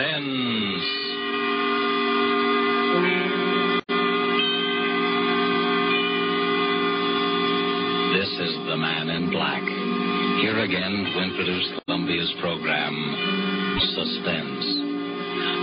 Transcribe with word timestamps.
Suspense. 0.00 0.84
This 8.16 8.32
is 8.48 8.54
The 8.66 8.76
Man 8.76 9.10
in 9.10 9.30
Black. 9.30 9.62
Here 10.40 10.58
again 10.60 11.04
to 11.04 11.20
introduce 11.20 11.68
Columbia's 11.84 12.32
program, 12.40 12.96
Suspense. 13.94 14.64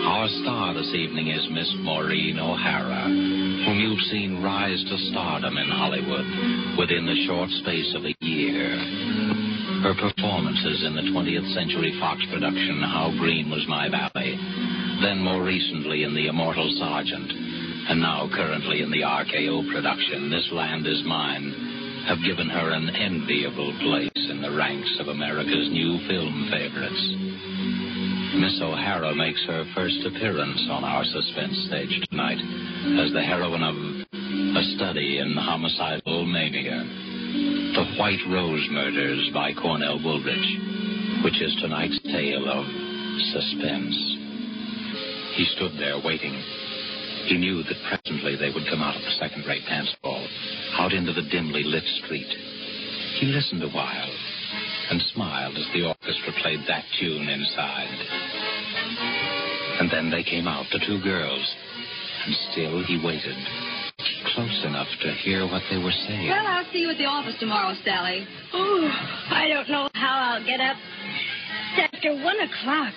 Our 0.06 0.28
star 0.44 0.74
this 0.76 0.94
evening 0.94 1.30
is 1.30 1.50
Miss 1.52 1.74
Maureen 1.80 2.38
O'Hara, 2.38 3.06
whom 3.06 3.80
you've 3.80 4.06
seen 4.12 4.44
rise 4.44 4.84
to 4.84 4.98
stardom 5.12 5.58
in 5.58 5.70
Hollywood 5.70 6.78
within 6.78 7.08
the 7.08 7.26
short 7.26 7.50
space 7.50 7.96
of 7.96 8.06
a 8.06 8.16
year. 8.24 9.07
Her 9.88 10.12
performances 10.12 10.84
in 10.84 11.00
the 11.00 11.08
20th 11.16 11.48
Century 11.56 11.96
Fox 11.98 12.20
production, 12.28 12.84
How 12.84 13.08
Green 13.18 13.50
Was 13.50 13.64
My 13.72 13.88
Valley, 13.88 14.36
then 15.00 15.24
more 15.24 15.42
recently 15.42 16.04
in 16.04 16.14
The 16.14 16.28
Immortal 16.28 16.68
Sergeant, 16.76 17.32
and 17.88 18.02
now 18.02 18.28
currently 18.28 18.82
in 18.82 18.92
the 18.92 19.08
RKO 19.08 19.72
production, 19.72 20.30
This 20.30 20.44
Land 20.52 20.86
Is 20.86 21.02
Mine, 21.08 22.04
have 22.04 22.20
given 22.20 22.50
her 22.50 22.76
an 22.76 22.90
enviable 23.00 23.72
place 23.80 24.28
in 24.28 24.42
the 24.42 24.52
ranks 24.52 24.92
of 25.00 25.08
America's 25.08 25.72
new 25.72 26.04
film 26.04 26.52
favorites. 26.52 27.04
Miss 28.44 28.60
O'Hara 28.60 29.16
makes 29.16 29.40
her 29.48 29.64
first 29.74 30.04
appearance 30.04 30.68
on 30.68 30.84
our 30.84 31.06
suspense 31.06 31.56
stage 31.72 31.96
tonight 32.12 32.44
as 33.08 33.16
the 33.16 33.24
heroine 33.24 33.64
of 33.64 33.76
A 34.12 34.64
Study 34.76 35.24
in 35.24 35.32
Homicidal 35.32 36.28
Mania. 36.28 37.07
The 37.38 37.94
White 38.02 38.26
Rose 38.34 38.68
Murders 38.72 39.30
by 39.32 39.54
Cornell 39.54 40.00
Woolrich, 40.00 41.24
which 41.24 41.40
is 41.40 41.56
tonight's 41.62 42.00
tale 42.10 42.50
of 42.50 42.66
suspense. 43.30 43.94
He 45.38 45.46
stood 45.54 45.78
there 45.78 46.02
waiting. 46.02 46.34
He 47.30 47.38
knew 47.38 47.62
that 47.62 47.86
presently 47.86 48.38
they 48.38 48.50
would 48.50 48.66
come 48.68 48.82
out 48.82 48.96
of 48.96 49.04
the 49.04 49.18
second-rate 49.22 49.62
dance 49.70 49.94
hall, 50.02 50.26
out 50.80 50.94
into 50.94 51.14
the 51.14 51.30
dimly 51.30 51.62
lit 51.62 51.86
street. 52.02 52.26
He 53.22 53.28
listened 53.28 53.62
a 53.62 53.70
while 53.70 54.14
and 54.90 55.00
smiled 55.14 55.58
as 55.58 55.68
the 55.74 55.86
orchestra 55.86 56.34
played 56.42 56.66
that 56.68 56.86
tune 57.00 57.30
inside. 57.30 58.00
And 59.78 59.92
then 59.92 60.10
they 60.10 60.24
came 60.24 60.48
out, 60.48 60.66
the 60.72 60.82
two 60.88 61.04
girls, 61.04 61.46
and 62.26 62.34
still 62.50 62.84
he 62.84 62.98
waited, 62.98 63.38
close 64.38 64.64
enough 64.66 64.88
to 65.02 65.10
hear 65.26 65.50
what 65.50 65.64
they 65.72 65.82
were 65.82 65.96
saying. 66.06 66.30
Well, 66.30 66.46
I'll 66.46 66.70
see 66.72 66.86
you 66.86 66.92
at 66.92 66.98
the 67.02 67.10
office 67.10 67.34
tomorrow, 67.40 67.74
Sally. 67.84 68.22
Oh, 68.54 68.86
I 69.34 69.50
don't 69.50 69.68
know 69.68 69.90
how 69.96 70.38
I'll 70.38 70.46
get 70.46 70.62
up. 70.62 70.78
It's 71.74 71.90
after 71.92 72.14
one 72.14 72.38
o'clock. 72.38 72.94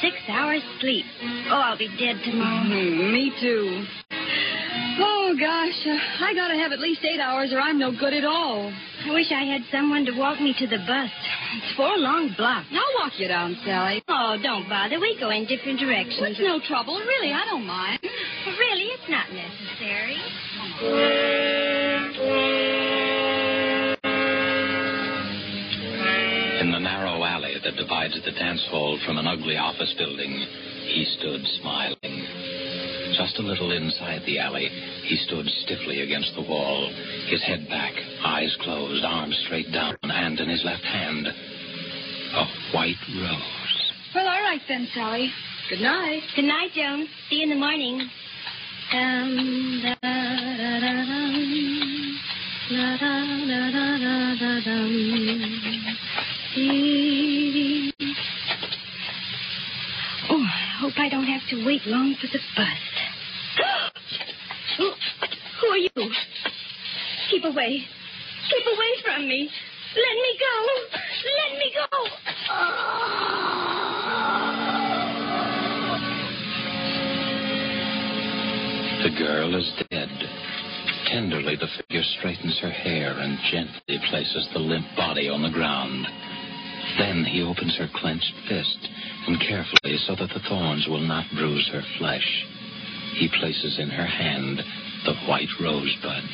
Six 0.00 0.14
hours 0.28 0.62
sleep. 0.78 1.04
Oh, 1.50 1.58
I'll 1.58 1.78
be 1.78 1.90
dead 1.98 2.22
tomorrow. 2.22 2.70
Mm, 2.70 3.10
me 3.12 3.32
too. 3.42 3.84
Oh, 5.02 5.34
gosh. 5.34 5.74
Uh, 5.90 6.24
I 6.24 6.34
gotta 6.34 6.54
have 6.54 6.70
at 6.70 6.78
least 6.78 7.00
eight 7.02 7.18
hours 7.18 7.52
or 7.52 7.58
I'm 7.58 7.78
no 7.80 7.90
good 7.90 8.14
at 8.14 8.24
all. 8.24 8.70
I 8.70 9.10
wish 9.10 9.26
I 9.34 9.42
had 9.42 9.62
someone 9.72 10.06
to 10.06 10.12
walk 10.16 10.40
me 10.40 10.54
to 10.56 10.66
the 10.68 10.78
bus. 10.86 11.10
It's 11.58 11.76
four 11.76 11.98
long 11.98 12.32
blocks. 12.36 12.68
I'll 12.70 13.02
walk 13.02 13.18
you 13.18 13.26
down, 13.26 13.58
Sally. 13.64 14.02
Oh, 14.08 14.36
don't 14.40 14.68
bother. 14.68 15.00
We 15.00 15.18
go 15.18 15.30
in 15.30 15.46
different 15.46 15.80
directions. 15.80 16.38
It's 16.38 16.40
no 16.40 16.60
trouble. 16.62 16.94
Really, 16.98 17.32
I 17.32 17.44
don't 17.44 17.66
mind. 17.66 17.98
Really, 18.02 18.86
it's 18.94 19.10
not 19.10 19.26
necessary. 19.32 20.16
In 26.60 26.70
the 26.72 26.78
narrow 26.78 27.24
alley 27.24 27.54
that 27.62 27.76
divides 27.76 28.14
the 28.24 28.32
dance 28.32 28.64
hall 28.70 28.98
from 29.04 29.18
an 29.18 29.26
ugly 29.26 29.56
office 29.56 29.94
building, 29.98 30.30
he 30.92 31.04
stood 31.18 31.40
smiling. 31.60 32.26
Just 33.16 33.38
a 33.38 33.42
little 33.42 33.70
inside 33.70 34.22
the 34.26 34.38
alley, 34.38 34.68
he 35.04 35.16
stood 35.16 35.46
stiffly 35.64 36.00
against 36.02 36.34
the 36.34 36.42
wall, 36.42 36.90
his 37.28 37.42
head 37.44 37.68
back, 37.68 37.92
eyes 38.24 38.56
closed, 38.60 39.04
arms 39.04 39.40
straight 39.46 39.70
down, 39.72 39.96
and 40.02 40.40
in 40.40 40.48
his 40.48 40.64
left 40.64 40.84
hand, 40.84 41.26
a 41.26 42.44
white 42.74 42.96
rose. 43.16 43.92
Well, 44.14 44.26
all 44.26 44.42
right 44.42 44.60
then, 44.68 44.88
Sally. 44.94 45.30
Good 45.70 45.80
night. 45.80 46.22
Good 46.36 46.44
night, 46.44 46.70
Joan. 46.74 47.06
See 47.28 47.36
you 47.36 47.44
in 47.44 47.50
the 47.50 47.56
morning. 47.56 48.08
Oh, 60.30 60.42
I 60.42 60.76
hope 60.78 60.92
I 60.98 61.08
don't 61.10 61.26
have 61.26 61.48
to 61.50 61.64
wait 61.66 61.86
long 61.86 62.14
for 62.20 62.26
the 62.26 62.38
bus. 62.56 62.68
Who, 64.78 64.92
are 65.68 65.78
you? 65.78 65.90
Keep 67.30 67.44
away. 67.44 67.84
Keep 68.50 68.66
away 68.66 68.92
from 69.04 69.28
me. 69.28 69.50
Let 69.96 70.16
me 70.22 70.38
go. 70.38 70.54
Let 71.24 71.58
me 71.58 71.72
go. 71.74 71.88
The 79.03 79.03
girl 79.18 79.54
is 79.54 79.70
dead. 79.90 80.08
Tenderly, 81.06 81.56
the 81.56 81.68
figure 81.76 82.02
straightens 82.18 82.58
her 82.60 82.70
hair 82.70 83.12
and 83.18 83.38
gently 83.50 83.98
places 84.10 84.48
the 84.52 84.58
limp 84.58 84.86
body 84.96 85.28
on 85.28 85.42
the 85.42 85.50
ground. 85.50 86.06
Then 86.98 87.24
he 87.24 87.42
opens 87.42 87.76
her 87.78 87.88
clenched 87.94 88.34
fist, 88.48 88.78
and 89.26 89.40
carefully, 89.40 89.96
so 90.06 90.14
that 90.16 90.30
the 90.34 90.44
thorns 90.48 90.86
will 90.88 91.00
not 91.00 91.26
bruise 91.34 91.68
her 91.72 91.82
flesh, 91.98 92.46
he 93.14 93.28
places 93.40 93.78
in 93.78 93.90
her 93.90 94.06
hand 94.06 94.60
the 95.04 95.14
white 95.26 95.52
rosebud. 95.60 96.24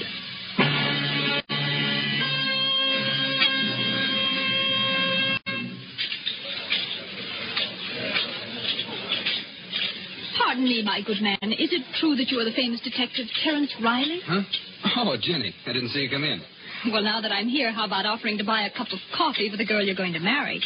Me, 10.71 10.83
my 10.87 11.03
good 11.03 11.21
man. 11.21 11.39
Is 11.43 11.75
it 11.75 11.83
true 11.99 12.15
that 12.15 12.31
you 12.31 12.39
are 12.39 12.45
the 12.45 12.55
famous 12.55 12.81
detective 12.81 13.27
Terence 13.43 13.75
Riley? 13.83 14.21
Huh? 14.25 14.43
Oh, 15.03 15.17
Jenny, 15.21 15.53
I 15.67 15.73
didn't 15.73 15.91
see 15.91 16.01
you 16.07 16.11
come 16.11 16.23
in. 16.23 16.41
Well, 16.93 17.03
now 17.03 17.21
that 17.21 17.33
I'm 17.33 17.49
here, 17.49 17.73
how 17.73 17.85
about 17.87 18.07
offering 18.07 18.39
to 18.39 18.45
buy 18.45 18.63
a 18.63 18.71
cup 18.71 18.87
of 18.93 18.99
coffee 19.17 19.51
for 19.51 19.57
the 19.57 19.67
girl 19.67 19.83
you're 19.83 19.99
going 19.99 20.15
to 20.15 20.21
marry? 20.21 20.63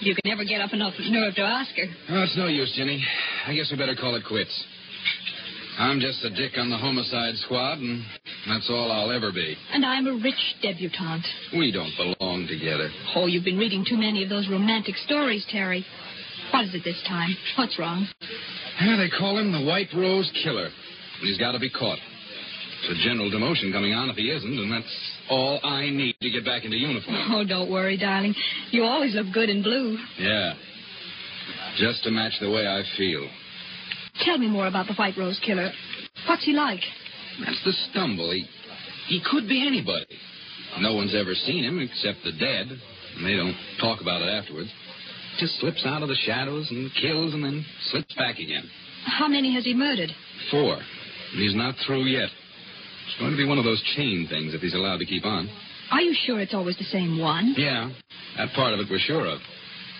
You 0.00 0.14
can 0.14 0.26
never 0.26 0.44
get 0.44 0.60
up 0.60 0.72
enough 0.72 0.94
nerve 0.98 1.34
to 1.36 1.42
ask 1.42 1.70
her. 1.76 1.86
Oh, 2.10 2.22
it's 2.24 2.36
no 2.36 2.48
use, 2.48 2.74
Jenny. 2.76 3.02
I 3.46 3.54
guess 3.54 3.70
we 3.70 3.78
better 3.78 3.94
call 3.94 4.16
it 4.16 4.24
quits. 4.26 4.52
I'm 5.78 5.98
just 6.00 6.22
a 6.24 6.30
dick 6.30 6.52
on 6.56 6.70
the 6.70 6.76
homicide 6.76 7.34
squad, 7.36 7.78
and 7.78 8.04
that's 8.46 8.68
all 8.70 8.92
I'll 8.92 9.10
ever 9.10 9.32
be. 9.32 9.56
And 9.72 9.84
I'm 9.84 10.06
a 10.06 10.14
rich 10.22 10.38
debutante. 10.62 11.26
We 11.56 11.72
don't 11.72 11.94
belong 11.96 12.46
together. 12.48 12.90
Oh, 13.14 13.26
you've 13.26 13.44
been 13.44 13.58
reading 13.58 13.84
too 13.88 13.96
many 13.96 14.22
of 14.22 14.28
those 14.28 14.48
romantic 14.48 14.96
stories, 14.96 15.44
Terry. 15.50 15.84
What 16.52 16.66
is 16.66 16.74
it 16.74 16.82
this 16.84 17.02
time? 17.08 17.34
What's 17.56 17.78
wrong? 17.78 18.06
Yeah, 18.80 18.96
they 18.96 19.10
call 19.10 19.38
him 19.38 19.52
the 19.52 19.64
White 19.64 19.88
Rose 19.94 20.30
Killer. 20.42 20.66
And 20.66 21.28
he's 21.28 21.38
got 21.38 21.52
to 21.52 21.58
be 21.58 21.70
caught. 21.70 21.98
It's 22.82 23.00
a 23.00 23.08
general 23.08 23.30
demotion 23.30 23.72
coming 23.72 23.94
on 23.94 24.10
if 24.10 24.16
he 24.16 24.30
isn't, 24.30 24.58
and 24.58 24.70
that's 24.70 25.12
all 25.30 25.58
I 25.64 25.88
need 25.88 26.16
to 26.20 26.30
get 26.30 26.44
back 26.44 26.64
into 26.64 26.76
uniform. 26.76 27.16
Oh, 27.30 27.44
don't 27.44 27.70
worry, 27.70 27.96
darling. 27.96 28.34
You 28.70 28.84
always 28.84 29.14
look 29.14 29.32
good 29.32 29.48
in 29.48 29.62
blue. 29.62 29.96
Yeah. 30.18 30.54
Just 31.78 32.04
to 32.04 32.10
match 32.10 32.32
the 32.40 32.50
way 32.50 32.66
I 32.66 32.82
feel. 32.96 33.26
Tell 34.20 34.38
me 34.38 34.48
more 34.48 34.66
about 34.66 34.86
the 34.86 34.94
White 34.94 35.16
Rose 35.16 35.40
Killer. 35.44 35.70
What's 36.28 36.44
he 36.44 36.52
like? 36.52 36.80
That's 37.44 37.64
the 37.64 37.72
stumble. 37.90 38.30
He, 38.30 38.46
he 39.08 39.20
could 39.30 39.48
be 39.48 39.66
anybody. 39.66 40.06
No 40.80 40.94
one's 40.94 41.14
ever 41.14 41.34
seen 41.34 41.64
him 41.64 41.80
except 41.80 42.18
the 42.24 42.32
dead, 42.32 42.66
and 42.68 43.26
they 43.26 43.34
don't 43.34 43.56
talk 43.80 44.00
about 44.00 44.22
it 44.22 44.28
afterwards. 44.28 44.70
Just 45.38 45.58
slips 45.60 45.84
out 45.84 46.02
of 46.02 46.08
the 46.08 46.16
shadows 46.24 46.68
and 46.70 46.90
kills 47.00 47.34
and 47.34 47.44
then 47.44 47.64
slips 47.90 48.14
back 48.14 48.38
again. 48.38 48.64
How 49.06 49.28
many 49.28 49.52
has 49.54 49.64
he 49.64 49.74
murdered? 49.74 50.10
Four. 50.50 50.74
And 50.74 51.42
he's 51.42 51.54
not 51.54 51.74
through 51.86 52.04
yet. 52.04 52.28
It's 53.06 53.18
going 53.18 53.32
to 53.32 53.36
be 53.36 53.46
one 53.46 53.58
of 53.58 53.64
those 53.64 53.82
chain 53.96 54.26
things 54.30 54.54
if 54.54 54.60
he's 54.60 54.74
allowed 54.74 54.98
to 54.98 55.06
keep 55.06 55.24
on. 55.24 55.48
Are 55.90 56.00
you 56.00 56.14
sure 56.24 56.40
it's 56.40 56.54
always 56.54 56.76
the 56.78 56.84
same 56.84 57.18
one? 57.18 57.54
Yeah, 57.56 57.90
that 58.38 58.54
part 58.54 58.72
of 58.72 58.80
it 58.80 58.86
we're 58.90 58.98
sure 58.98 59.26
of. 59.26 59.38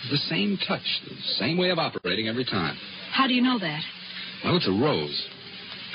It's 0.03 0.11
the 0.11 0.35
same 0.35 0.59
touch, 0.67 0.85
the 1.09 1.15
same 1.39 1.59
way 1.59 1.71
of 1.71 1.79
operating 1.79 2.29
every 2.29 2.45
time. 2.45 2.77
How 3.13 3.27
do 3.27 3.35
you 3.35 3.43
know 3.43 3.59
that? 3.59 3.81
Well, 4.45 4.57
it's 4.57 4.69
a 4.69 4.73
rose. 4.73 5.29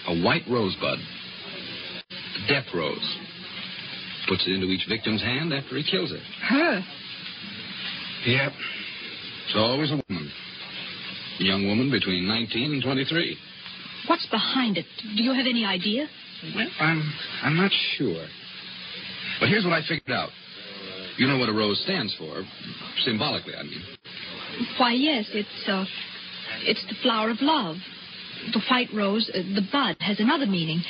A 0.07 0.21
white 0.21 0.44
rosebud. 0.50 1.00
A 1.00 2.47
death 2.47 2.65
rose. 2.74 3.18
Puts 4.27 4.47
it 4.47 4.53
into 4.53 4.68
each 4.68 4.85
victim's 4.88 5.21
hand 5.21 5.53
after 5.53 5.75
he 5.77 5.83
kills 5.89 6.12
her. 6.12 6.19
Her. 6.47 6.85
Yep. 8.25 8.51
It's 9.49 9.57
always 9.57 9.89
a 9.89 9.97
woman. 10.07 10.31
A 11.39 11.43
young 11.43 11.65
woman 11.65 11.89
between 11.89 12.27
19 12.27 12.71
and 12.71 12.83
23. 12.83 13.35
What's 14.05 14.27
behind 14.27 14.77
it? 14.77 14.85
Do 15.01 15.23
you 15.23 15.33
have 15.33 15.47
any 15.49 15.65
idea? 15.65 16.05
Well, 16.55 16.67
I'm, 16.79 17.01
I'm 17.41 17.57
not 17.57 17.71
sure. 17.97 18.27
But 19.39 19.49
here's 19.49 19.63
what 19.63 19.73
I 19.73 19.81
figured 19.81 20.11
out. 20.11 20.29
You 21.17 21.27
know 21.27 21.39
what 21.39 21.49
a 21.49 21.53
rose 21.53 21.81
stands 21.83 22.15
for. 22.19 22.43
Symbolically, 23.03 23.55
I 23.55 23.63
mean. 23.63 23.81
Why, 24.77 24.93
yes, 24.93 25.25
it's 25.33 25.67
uh, 25.67 25.85
it's 26.61 26.85
the 26.87 26.95
flower 27.01 27.31
of 27.31 27.37
love. 27.41 27.77
The 28.53 28.61
white 28.69 28.89
rose, 28.93 29.31
uh, 29.33 29.39
the 29.39 29.65
bud, 29.71 29.95
has 29.99 30.19
another 30.19 30.45
meaning: 30.45 30.83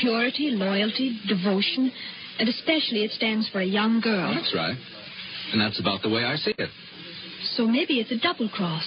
purity, 0.00 0.50
loyalty, 0.52 1.20
devotion, 1.28 1.92
and 2.38 2.48
especially 2.48 3.04
it 3.04 3.10
stands 3.10 3.50
for 3.50 3.60
a 3.60 3.66
young 3.66 4.00
girl. 4.00 4.34
That's 4.34 4.54
right. 4.54 4.76
And 5.52 5.60
that's 5.60 5.78
about 5.78 6.00
the 6.02 6.08
way 6.08 6.24
I 6.24 6.36
see 6.36 6.54
it. 6.56 6.70
So 7.58 7.66
maybe 7.66 7.98
it's 7.98 8.12
a 8.12 8.22
double 8.22 8.48
cross, 8.48 8.86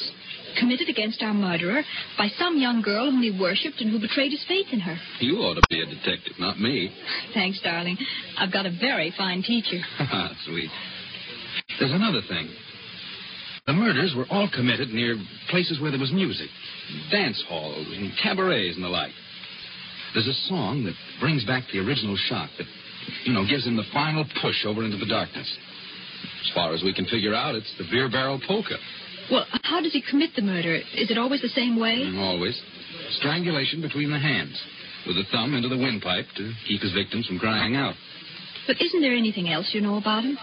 committed 0.58 0.88
against 0.88 1.22
our 1.22 1.34
murderer 1.34 1.84
by 2.18 2.30
some 2.40 2.56
young 2.58 2.82
girl 2.82 3.12
whom 3.12 3.22
he 3.22 3.38
worshipped 3.38 3.82
and 3.82 3.92
who 3.92 4.00
betrayed 4.00 4.32
his 4.32 4.46
faith 4.48 4.68
in 4.72 4.80
her. 4.80 4.96
You 5.20 5.40
ought 5.44 5.56
to 5.56 5.68
be 5.70 5.82
a 5.82 5.86
detective, 5.86 6.40
not 6.40 6.58
me. 6.58 6.90
Thanks, 7.34 7.60
darling. 7.62 7.98
I've 8.38 8.54
got 8.54 8.66
a 8.66 8.72
very 8.72 9.14
fine 9.18 9.44
teacher. 9.44 9.78
Ah, 10.00 10.32
sweet. 10.46 10.70
There's 11.80 11.92
another 11.92 12.22
thing. 12.28 12.48
The 13.68 13.74
murders 13.74 14.14
were 14.16 14.26
all 14.30 14.50
committed 14.54 14.90
near 14.90 15.18
places 15.50 15.82
where 15.82 15.92
there 15.92 16.00
was 16.00 16.14
music, 16.14 16.48
dance 17.12 17.44
halls 17.50 17.88
and 17.92 18.12
cabarets 18.24 18.76
and 18.76 18.84
the 18.86 18.90
like. 18.90 19.12
There's 20.14 20.28
a 20.28 20.48
song 20.48 20.86
that 20.86 20.96
brings 21.20 21.44
back 21.44 21.64
the 21.74 21.80
original 21.80 22.16
shock 22.30 22.50
that, 22.58 22.68
you 23.26 23.34
know, 23.34 23.46
gives 23.46 23.68
him 23.68 23.76
the 23.76 23.88
final 23.94 24.26
push 24.42 24.66
over 24.66 24.84
into 24.84 24.98
the 24.98 25.06
darkness. 25.06 25.48
As 26.42 26.50
far 26.56 26.74
as 26.74 26.84
we 26.84 26.94
can 26.94 27.06
figure 27.06 27.34
out, 27.36 27.56
it's 27.56 27.72
the 27.78 27.86
beer 27.92 28.10
barrel 28.10 28.42
polka. 28.48 28.76
Well, 29.30 29.46
how 29.64 29.82
does 29.82 29.94
he 29.94 30.02
commit 30.02 30.32
the 30.36 30.42
murder? 30.42 30.76
Is 30.76 31.12
it 31.12 31.18
always 31.18 31.42
the 31.42 31.50
same 31.50 31.80
way? 31.80 32.02
Mm, 32.04 32.20
always. 32.20 32.60
Strangulation 33.12 33.82
between 33.82 34.10
the 34.10 34.20
hands, 34.20 34.60
with 35.06 35.16
the 35.16 35.24
thumb 35.32 35.54
into 35.54 35.70
the 35.70 35.78
windpipe 35.78 36.26
to 36.38 36.52
keep 36.68 36.82
his 36.82 36.94
victims 36.94 37.28
from 37.28 37.40
crying 37.40 37.76
out. 37.76 37.96
But 38.68 38.82
isn't 38.82 39.02
there 39.02 39.16
anything 39.16 39.50
else 39.50 39.70
you 39.74 39.82
know 39.82 39.98
about 39.98 40.24
him? 40.24 40.38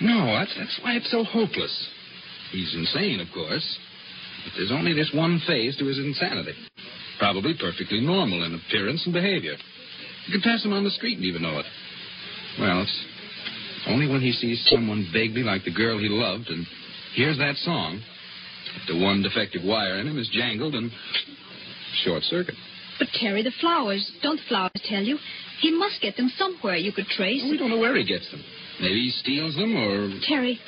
No, 0.00 0.26
that's, 0.26 0.54
that's 0.56 0.80
why 0.82 0.94
it's 0.94 1.10
so 1.10 1.22
hopeless. 1.24 1.88
He's 2.50 2.74
insane, 2.74 3.20
of 3.20 3.28
course. 3.32 3.78
But 4.44 4.52
there's 4.56 4.72
only 4.72 4.94
this 4.94 5.10
one 5.14 5.40
phase 5.46 5.76
to 5.76 5.86
his 5.86 5.98
insanity. 5.98 6.54
Probably 7.18 7.54
perfectly 7.54 8.00
normal 8.00 8.44
in 8.44 8.54
appearance 8.54 9.02
and 9.04 9.12
behavior. 9.14 9.54
You 10.26 10.32
could 10.32 10.42
pass 10.42 10.64
him 10.64 10.72
on 10.72 10.84
the 10.84 10.90
street 10.90 11.16
and 11.18 11.24
even 11.24 11.42
know 11.42 11.58
it. 11.60 11.66
Well, 12.58 12.82
it's 12.82 13.04
only 13.88 14.08
when 14.08 14.20
he 14.20 14.32
sees 14.32 14.64
someone 14.70 15.08
vaguely 15.12 15.42
like 15.42 15.64
the 15.64 15.72
girl 15.74 15.98
he 15.98 16.08
loved 16.08 16.48
and 16.48 16.66
hears 17.14 17.38
that 17.38 17.56
song 17.56 18.00
the 18.88 18.98
one 18.98 19.22
defective 19.22 19.62
wire 19.64 19.98
in 19.98 20.06
him 20.06 20.18
is 20.18 20.28
jangled 20.32 20.74
and 20.74 20.90
short 22.04 22.22
circuit. 22.24 22.54
But 22.98 23.08
Terry, 23.14 23.42
the 23.42 23.52
flowers, 23.60 24.10
don't 24.22 24.36
the 24.36 24.42
flowers 24.48 24.82
tell 24.88 25.02
you? 25.02 25.18
He 25.60 25.70
must 25.70 26.00
get 26.00 26.16
them 26.16 26.30
somewhere 26.36 26.76
you 26.76 26.92
could 26.92 27.06
trace. 27.06 27.42
We 27.44 27.58
don't 27.58 27.70
know 27.70 27.78
where 27.78 27.96
he 27.96 28.04
gets 28.04 28.30
them. 28.30 28.42
Maybe 28.80 28.94
he 28.94 29.10
steals 29.10 29.54
them 29.54 29.76
or. 29.76 30.10
Terry, 30.26 30.58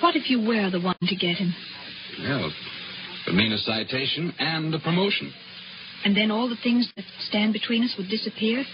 what 0.00 0.16
if 0.16 0.30
you 0.30 0.40
were 0.40 0.70
the 0.70 0.80
one 0.80 0.96
to 1.00 1.16
get 1.16 1.36
him? 1.36 1.54
Well, 2.20 2.46
it 2.46 2.52
would 3.26 3.36
mean 3.36 3.52
a 3.52 3.58
citation 3.58 4.32
and 4.38 4.74
a 4.74 4.78
promotion. 4.78 5.32
And 6.04 6.16
then 6.16 6.30
all 6.30 6.48
the 6.48 6.56
things 6.62 6.90
that 6.96 7.04
stand 7.28 7.52
between 7.52 7.84
us 7.84 7.94
would 7.98 8.08
disappear? 8.08 8.64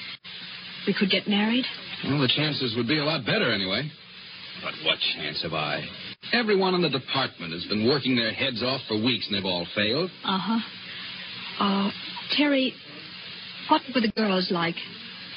We 0.86 0.94
could 0.94 1.10
get 1.10 1.26
married? 1.26 1.64
Well, 2.04 2.20
the 2.20 2.28
chances 2.28 2.74
would 2.76 2.88
be 2.88 2.98
a 2.98 3.04
lot 3.04 3.24
better 3.24 3.52
anyway. 3.52 3.90
But 4.62 4.74
what 4.84 4.98
chance 5.14 5.42
have 5.42 5.52
I? 5.52 5.84
Everyone 6.32 6.74
in 6.74 6.82
the 6.82 6.88
department 6.88 7.52
has 7.52 7.64
been 7.66 7.86
working 7.86 8.16
their 8.16 8.32
heads 8.32 8.62
off 8.62 8.80
for 8.88 8.96
weeks 8.96 9.26
and 9.26 9.36
they've 9.36 9.44
all 9.44 9.66
failed. 9.74 10.10
Uh-huh. 10.24 10.58
Uh, 11.58 11.90
Terry, 12.36 12.72
what 13.68 13.82
were 13.94 14.00
the 14.00 14.12
girls 14.16 14.48
like? 14.50 14.76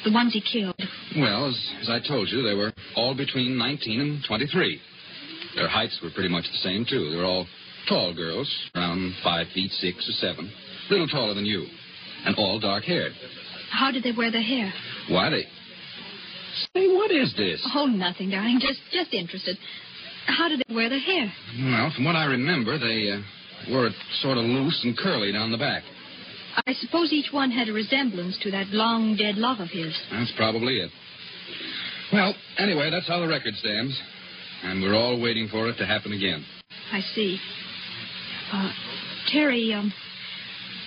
The 0.05 0.11
ones 0.13 0.33
he 0.33 0.41
killed? 0.41 0.79
Well, 1.17 1.47
as, 1.47 1.71
as 1.81 1.89
I 1.89 1.99
told 2.05 2.29
you, 2.29 2.41
they 2.41 2.55
were 2.55 2.71
all 2.95 3.15
between 3.15 3.57
19 3.57 3.99
and 3.99 4.23
23. 4.25 4.79
Their 5.55 5.67
heights 5.67 5.99
were 6.01 6.09
pretty 6.11 6.29
much 6.29 6.45
the 6.45 6.57
same, 6.59 6.85
too. 6.89 7.09
They 7.09 7.17
were 7.17 7.25
all 7.25 7.45
tall 7.87 8.13
girls, 8.13 8.49
around 8.75 9.13
five 9.23 9.47
feet 9.53 9.71
six 9.71 10.07
or 10.07 10.13
seven, 10.13 10.49
a 10.89 10.91
little 10.93 11.07
taller 11.07 11.33
than 11.33 11.45
you, 11.45 11.65
and 12.25 12.35
all 12.37 12.59
dark 12.59 12.83
haired. 12.83 13.11
How 13.71 13.91
did 13.91 14.03
they 14.03 14.11
wear 14.11 14.31
their 14.31 14.43
hair? 14.43 14.71
Why, 15.09 15.29
they. 15.29 15.43
Say, 16.73 16.87
what 16.87 17.11
is 17.11 17.33
this? 17.37 17.65
Oh, 17.75 17.85
nothing, 17.85 18.29
darling. 18.29 18.59
Just 18.59 18.79
just 18.91 19.13
interested. 19.13 19.57
How 20.27 20.49
did 20.49 20.61
they 20.67 20.75
wear 20.75 20.89
their 20.89 20.99
hair? 20.99 21.31
Well, 21.59 21.91
from 21.95 22.05
what 22.05 22.15
I 22.15 22.25
remember, 22.25 22.77
they 22.77 23.11
uh, 23.11 23.71
wore 23.71 23.87
it 23.87 23.93
sort 24.21 24.37
of 24.37 24.45
loose 24.45 24.79
and 24.83 24.97
curly 24.97 25.31
down 25.31 25.51
the 25.51 25.57
back. 25.57 25.83
I 26.67 26.73
suppose 26.73 27.11
each 27.13 27.31
one 27.31 27.51
had 27.51 27.69
a 27.69 27.73
resemblance 27.73 28.37
to 28.43 28.51
that 28.51 28.67
long 28.67 29.15
dead 29.15 29.35
love 29.35 29.59
of 29.59 29.69
his. 29.69 29.97
That's 30.11 30.31
probably 30.35 30.77
it. 30.79 30.91
Well, 32.11 32.33
anyway, 32.57 32.89
that's 32.89 33.07
how 33.07 33.19
the 33.19 33.27
record 33.27 33.53
stands. 33.55 33.97
And 34.63 34.81
we're 34.81 34.95
all 34.95 35.21
waiting 35.21 35.47
for 35.47 35.69
it 35.69 35.77
to 35.77 35.85
happen 35.85 36.11
again. 36.11 36.43
I 36.91 37.01
see. 37.15 37.39
Uh, 38.51 38.71
Terry, 39.31 39.71
um, 39.73 39.93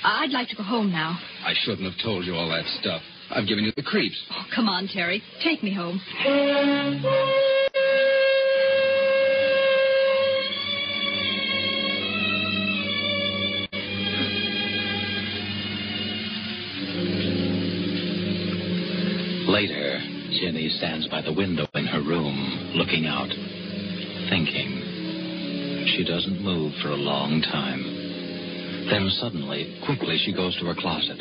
I'd 0.05 0.31
like 0.31 0.49
to 0.49 0.57
go 0.57 0.62
home 0.62 0.91
now. 0.91 1.19
I 1.45 1.55
shouldn't 1.62 1.91
have 1.91 2.00
told 2.02 2.25
you 2.26 2.35
all 2.35 2.49
that 2.50 2.67
stuff. 2.81 3.02
I've 3.35 3.49
given 3.49 3.65
you 3.65 3.73
the 3.75 3.83
creeps. 3.83 4.17
Oh, 4.31 4.45
come 4.55 4.69
on, 4.69 4.89
Terry. 4.89 5.23
Take 5.43 5.62
me 5.62 5.73
home. 5.73 6.01
Later, 19.49 19.99
Jenny 20.41 20.69
stands 20.77 21.09
by 21.09 21.23
the 21.23 21.33
window 21.33 21.67
in 21.75 21.87
her 21.87 22.01
room, 22.03 22.73
looking 22.75 23.07
out, 23.07 23.29
thinking. 24.29 25.87
She 25.97 26.05
doesn't 26.05 26.43
move 26.43 26.73
for 26.83 26.89
a 26.89 26.97
long 26.97 27.41
time. 27.41 27.83
Then 28.91 29.09
suddenly, 29.21 29.81
quickly, 29.87 30.19
she 30.25 30.35
goes 30.35 30.59
to 30.59 30.67
her 30.67 30.75
closet 30.75 31.19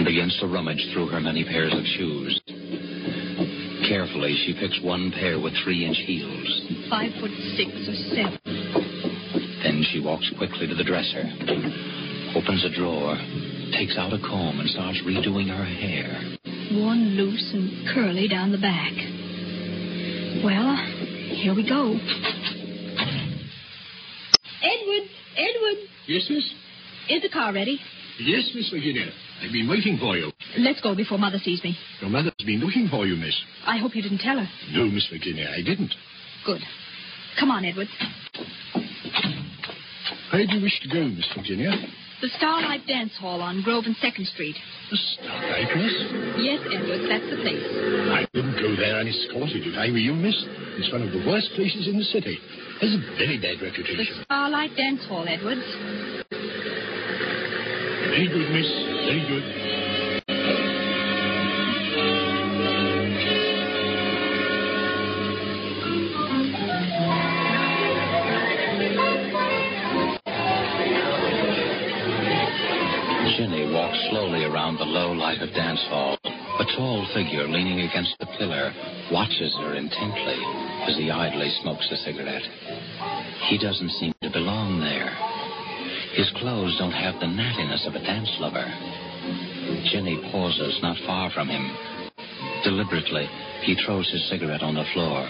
and 0.00 0.06
begins 0.06 0.34
to 0.40 0.46
rummage 0.46 0.80
through 0.94 1.08
her 1.08 1.20
many 1.20 1.44
pairs 1.44 1.74
of 1.76 1.84
shoes. 1.84 2.40
Carefully, 3.86 4.32
she 4.46 4.56
picks 4.58 4.80
one 4.82 5.12
pair 5.12 5.38
with 5.38 5.52
three 5.62 5.84
inch 5.84 5.98
heels. 6.06 6.48
Five 6.88 7.12
foot 7.20 7.30
six 7.52 7.68
or 7.84 7.92
seven. 8.16 8.40
Then 9.62 9.84
she 9.92 10.00
walks 10.00 10.24
quickly 10.38 10.66
to 10.68 10.74
the 10.74 10.84
dresser, 10.84 11.20
opens 12.34 12.64
a 12.64 12.72
drawer, 12.74 13.12
takes 13.76 13.98
out 13.98 14.14
a 14.14 14.18
comb, 14.24 14.60
and 14.60 14.70
starts 14.70 15.02
redoing 15.04 15.48
her 15.52 15.64
hair. 15.68 16.08
Worn 16.72 17.20
loose 17.20 17.50
and 17.52 17.86
curly 17.92 18.26
down 18.26 18.52
the 18.52 18.58
back. 18.58 18.92
Well, 20.42 20.76
here 21.36 21.54
we 21.54 21.68
go. 21.68 21.92
Edward, 24.64 25.08
Edward, 25.36 25.78
Yes, 26.08 26.26
miss? 26.30 26.44
is 27.10 27.20
the 27.22 27.28
car 27.30 27.52
ready? 27.52 27.78
Yes, 28.18 28.50
Miss 28.54 28.70
Virginia. 28.70 29.10
I've 29.42 29.52
been 29.52 29.68
waiting 29.68 29.96
for 29.98 30.16
you. 30.16 30.30
Let's 30.58 30.80
go 30.80 30.94
before 30.94 31.18
Mother 31.18 31.38
sees 31.42 31.62
me. 31.64 31.76
Your 32.00 32.10
mother's 32.10 32.32
been 32.44 32.60
looking 32.60 32.88
for 32.88 33.06
you, 33.06 33.16
miss. 33.16 33.34
I 33.66 33.78
hope 33.78 33.96
you 33.96 34.02
didn't 34.02 34.18
tell 34.18 34.38
her. 34.38 34.48
No, 34.72 34.84
Miss 34.86 35.06
Virginia, 35.10 35.48
I 35.48 35.62
didn't. 35.62 35.94
Good. 36.44 36.60
Come 37.38 37.50
on, 37.50 37.64
Edward. 37.64 37.88
Where 40.32 40.46
do 40.46 40.56
you 40.56 40.62
wish 40.62 40.78
to 40.82 40.88
go, 40.88 41.08
Miss 41.08 41.26
Virginia? 41.34 41.72
The 42.20 42.28
Starlight 42.36 42.86
Dance 42.86 43.16
Hall 43.18 43.40
on 43.40 43.62
Grove 43.62 43.84
and 43.86 43.96
2nd 43.96 44.26
Street. 44.26 44.56
The 44.90 44.96
Starlight, 45.16 45.74
miss? 45.74 45.94
Yes, 46.44 46.60
Edwards, 46.68 47.08
that's 47.08 47.24
the 47.32 47.40
place. 47.40 47.64
I 48.12 48.28
wouldn't 48.34 48.60
go 48.60 48.76
there 48.76 49.00
unescorted 49.00 49.64
if 49.64 49.78
I 49.78 49.88
were 49.90 49.96
you, 50.04 50.12
miss. 50.12 50.36
It's 50.76 50.92
one 50.92 51.00
of 51.02 51.12
the 51.12 51.24
worst 51.26 51.48
places 51.56 51.88
in 51.88 51.96
the 51.96 52.04
city. 52.04 52.36
Has 52.82 52.92
a 52.92 53.00
very 53.16 53.40
bad 53.40 53.64
reputation. 53.64 54.18
The. 54.18 54.24
Starlight 54.24 54.76
Dance 54.76 55.00
Hall, 55.08 55.24
Edwards. 55.26 55.64
Very 58.12 58.28
good, 58.28 58.52
miss. 58.52 58.89
Very 59.10 59.26
good. 59.26 59.42
Ginny 73.36 73.72
walks 73.72 73.98
slowly 74.10 74.44
around 74.44 74.76
the 74.76 74.84
low 74.84 75.10
lighted 75.10 75.54
dance 75.54 75.80
hall. 75.88 76.16
A 76.22 76.64
tall 76.76 77.04
figure 77.12 77.48
leaning 77.48 77.80
against 77.80 78.14
the 78.20 78.26
pillar 78.38 78.72
watches 79.10 79.52
her 79.56 79.74
intently 79.74 80.38
as 80.86 80.96
he 80.96 81.10
idly 81.10 81.50
smokes 81.62 81.88
a 81.90 81.96
cigarette. 81.96 82.46
He 83.48 83.58
doesn't 83.58 83.90
seem 83.90 84.14
to 84.22 84.30
belong 84.30 84.78
there. 84.78 85.29
His 86.14 86.30
clothes 86.36 86.76
don't 86.78 86.92
have 86.92 87.20
the 87.20 87.26
nattiness 87.26 87.86
of 87.86 87.94
a 87.94 88.02
dance 88.02 88.30
lover. 88.40 88.66
Jenny 89.92 90.18
pauses 90.32 90.78
not 90.82 90.96
far 91.06 91.30
from 91.30 91.48
him. 91.48 91.70
Deliberately, 92.64 93.28
he 93.62 93.76
throws 93.84 94.10
his 94.10 94.28
cigarette 94.28 94.62
on 94.62 94.74
the 94.74 94.84
floor, 94.92 95.28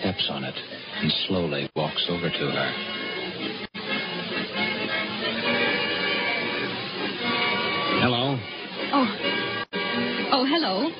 steps 0.00 0.28
on 0.30 0.44
it, 0.44 0.54
and 0.56 1.12
slowly 1.28 1.70
walks 1.76 2.04
over 2.10 2.28
to 2.28 2.50
her. 2.50 2.72
Hello. 8.02 8.38
Oh. 8.92 9.06
Oh, 10.32 10.46
hello. 10.46 10.90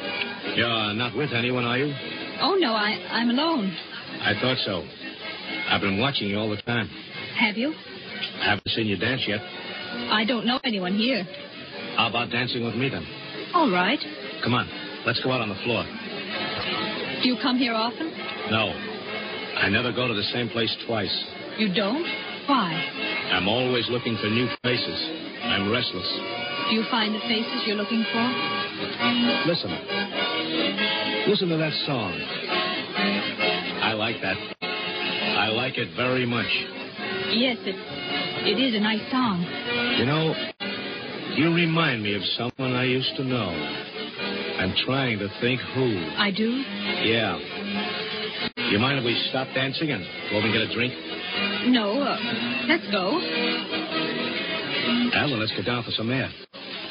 You're 0.55 0.95
not 0.95 1.17
with 1.17 1.33
anyone, 1.33 1.65
are 1.65 1.79
you? 1.79 1.93
Oh, 2.41 2.55
no, 2.55 2.73
I, 2.73 2.93
I'm 3.11 3.31
alone. 3.31 3.75
I 4.23 4.35
thought 4.41 4.59
so. 4.65 4.85
I've 5.69 5.81
been 5.81 5.99
watching 5.99 6.29
you 6.29 6.39
all 6.39 6.51
the 6.51 6.61
time. 6.63 6.89
Have 7.39 7.57
you? 7.57 7.75
Haven't 8.41 8.69
seen 8.69 8.87
you 8.87 8.97
dance 8.97 9.23
yet. 9.27 9.41
I 10.11 10.25
don't 10.27 10.47
know 10.47 10.61
anyone 10.65 10.97
here. 10.97 11.25
How 11.97 12.09
about 12.09 12.31
dancing 12.31 12.65
with 12.65 12.75
me 12.75 12.89
then? 12.89 13.07
All 13.55 13.71
right. 13.71 13.99
Come 14.43 14.55
on. 14.55 14.69
Let's 15.07 15.21
go 15.23 15.33
out 15.33 15.41
on 15.41 15.49
the 15.49 15.61
floor. 15.65 15.85
Do 17.23 17.29
you 17.29 17.37
come 17.43 17.59
here 17.59 17.75
often? 17.75 18.11
No. 18.51 18.73
I 19.61 19.69
never 19.69 19.93
go 19.93 20.09
to 20.09 20.15
the 20.15 20.25
same 20.33 20.49
place 20.49 20.75
twice. 20.87 21.13
You 21.59 21.73
don't? 21.75 22.05
Why? 22.49 22.73
I'm 23.33 23.49
always 23.49 23.89
looking 23.91 24.17
for 24.17 24.29
new 24.29 24.49
faces. 24.63 25.01
I'm 25.45 25.71
restless. 25.71 26.09
Do 26.71 26.77
you 26.77 26.85
find 26.91 27.15
the 27.15 27.21
faces 27.21 27.63
you're 27.67 27.77
looking 27.77 28.05
for? 28.13 28.25
Listen. 29.47 29.71
Listen 31.29 31.49
to 31.49 31.57
that 31.59 31.73
song. 31.87 32.13
I 33.83 33.93
like 33.93 34.17
that. 34.23 34.37
I 34.63 35.49
like 35.49 35.77
it 35.79 35.95
very 35.97 36.27
much. 36.27 36.49
Yes, 37.33 37.59
it, 37.63 37.77
it 38.47 38.59
is 38.59 38.75
a 38.75 38.81
nice 38.81 39.03
song. 39.11 39.43
You 39.99 40.07
know, 40.07 40.35
you 41.37 41.55
remind 41.55 42.03
me 42.03 42.15
of 42.15 42.23
someone 42.37 42.75
I 42.75 42.85
used 42.85 43.15
to 43.17 43.25
know. 43.25 43.51
I'm 44.59 44.75
trying 44.85 45.19
to 45.19 45.29
think 45.41 45.61
who. 45.75 45.97
I 46.19 46.31
do? 46.31 46.51
Yeah. 47.05 47.39
You 48.71 48.79
mind 48.79 48.99
if 48.99 49.05
we 49.05 49.15
stop 49.31 49.49
dancing 49.55 49.91
and 49.91 50.05
go 50.31 50.37
over 50.39 50.47
and 50.47 50.53
get 50.53 50.63
a 50.63 50.75
drink? 50.75 50.93
No. 51.73 52.01
Uh, 52.03 52.17
let's 52.69 52.85
go. 52.91 53.21
Then 55.13 55.39
let's 55.39 55.53
get 55.57 55.65
down 55.67 55.83
for 55.85 55.91
some 55.93 56.11
air. 56.11 56.29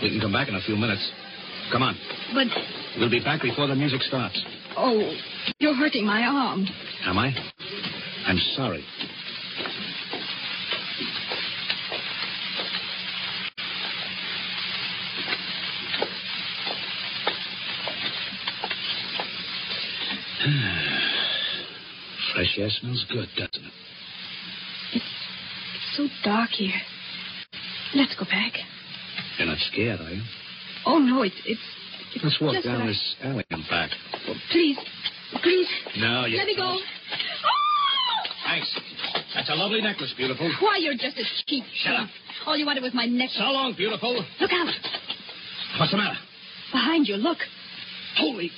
We 0.02 0.10
can 0.10 0.20
come 0.20 0.32
back 0.34 0.48
in 0.48 0.56
a 0.56 0.62
few 0.62 0.76
minutes. 0.76 1.02
Come 1.72 1.84
on. 1.84 1.96
But, 2.34 2.48
We'll 2.98 3.10
be 3.10 3.20
back 3.24 3.42
before 3.42 3.68
the 3.68 3.76
music 3.76 4.02
stops. 4.02 4.40
oh, 4.78 5.14
you're 5.60 5.76
hurting 5.76 6.06
my 6.06 6.22
arm. 6.24 6.66
Am 7.06 7.18
I? 7.18 7.32
I'm 8.26 8.38
sorry. 8.56 8.84
Hmm. 20.40 22.34
Fresh 22.34 22.58
air 22.60 22.70
smells 22.70 23.06
good, 23.12 23.28
doesn't 23.36 23.66
it? 23.66 23.74
It's 24.94 25.06
so 25.98 26.08
dark 26.24 26.50
here. 26.52 26.80
Let's 27.96 28.16
go 28.16 28.26
back. 28.26 28.54
You're 29.38 29.48
not 29.48 29.58
scared, 29.60 30.00
are 30.00 30.12
you? 30.12 30.22
Oh, 30.86 30.98
no, 31.00 31.24
it's, 31.24 31.36
it's, 31.46 31.60
it's 32.16 32.24
Let's 32.24 32.40
walk 32.42 32.54
just 32.54 32.66
down 32.66 32.80
that 32.80 32.84
I- 32.84 32.88
this 32.88 33.16
alley 33.24 33.44
and 33.50 33.64
back. 33.70 33.90
Please, 34.52 34.78
please, 35.44 35.68
No, 35.98 36.26
you 36.26 36.38
let 36.38 36.46
me 36.48 36.56
go. 36.56 36.64
Oh! 36.64 36.80
Thanks. 38.46 38.80
That's 39.36 39.50
a 39.50 39.56
lovely 39.56 39.82
necklace, 39.82 40.14
beautiful. 40.16 40.50
Why, 40.62 40.78
you're 40.78 40.94
just 40.94 41.18
a 41.18 41.24
cheap 41.48 41.64
Shut 41.84 41.96
up. 41.96 42.10
All 42.46 42.56
you 42.58 42.66
wanted 42.66 42.84
was 42.84 42.94
my 42.94 43.06
necklace. 43.06 43.38
So 43.38 43.44
long, 43.52 43.74
beautiful. 43.76 44.14
Look 44.40 44.52
out. 44.54 44.74
What's 45.80 45.92
the 45.92 45.98
matter? 45.98 46.18
Behind 46.72 47.08
you, 47.08 47.16
look. 47.16 47.38
Holy. 48.18 48.52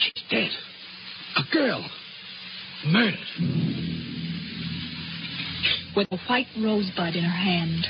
She's 0.00 0.24
dead. 0.30 0.50
A 1.38 1.44
girl. 1.52 1.88
Murdered. 2.86 3.14
With 5.94 6.08
a 6.10 6.16
white 6.28 6.48
rosebud 6.58 7.14
in 7.14 7.22
her 7.22 7.30
hand. 7.30 7.86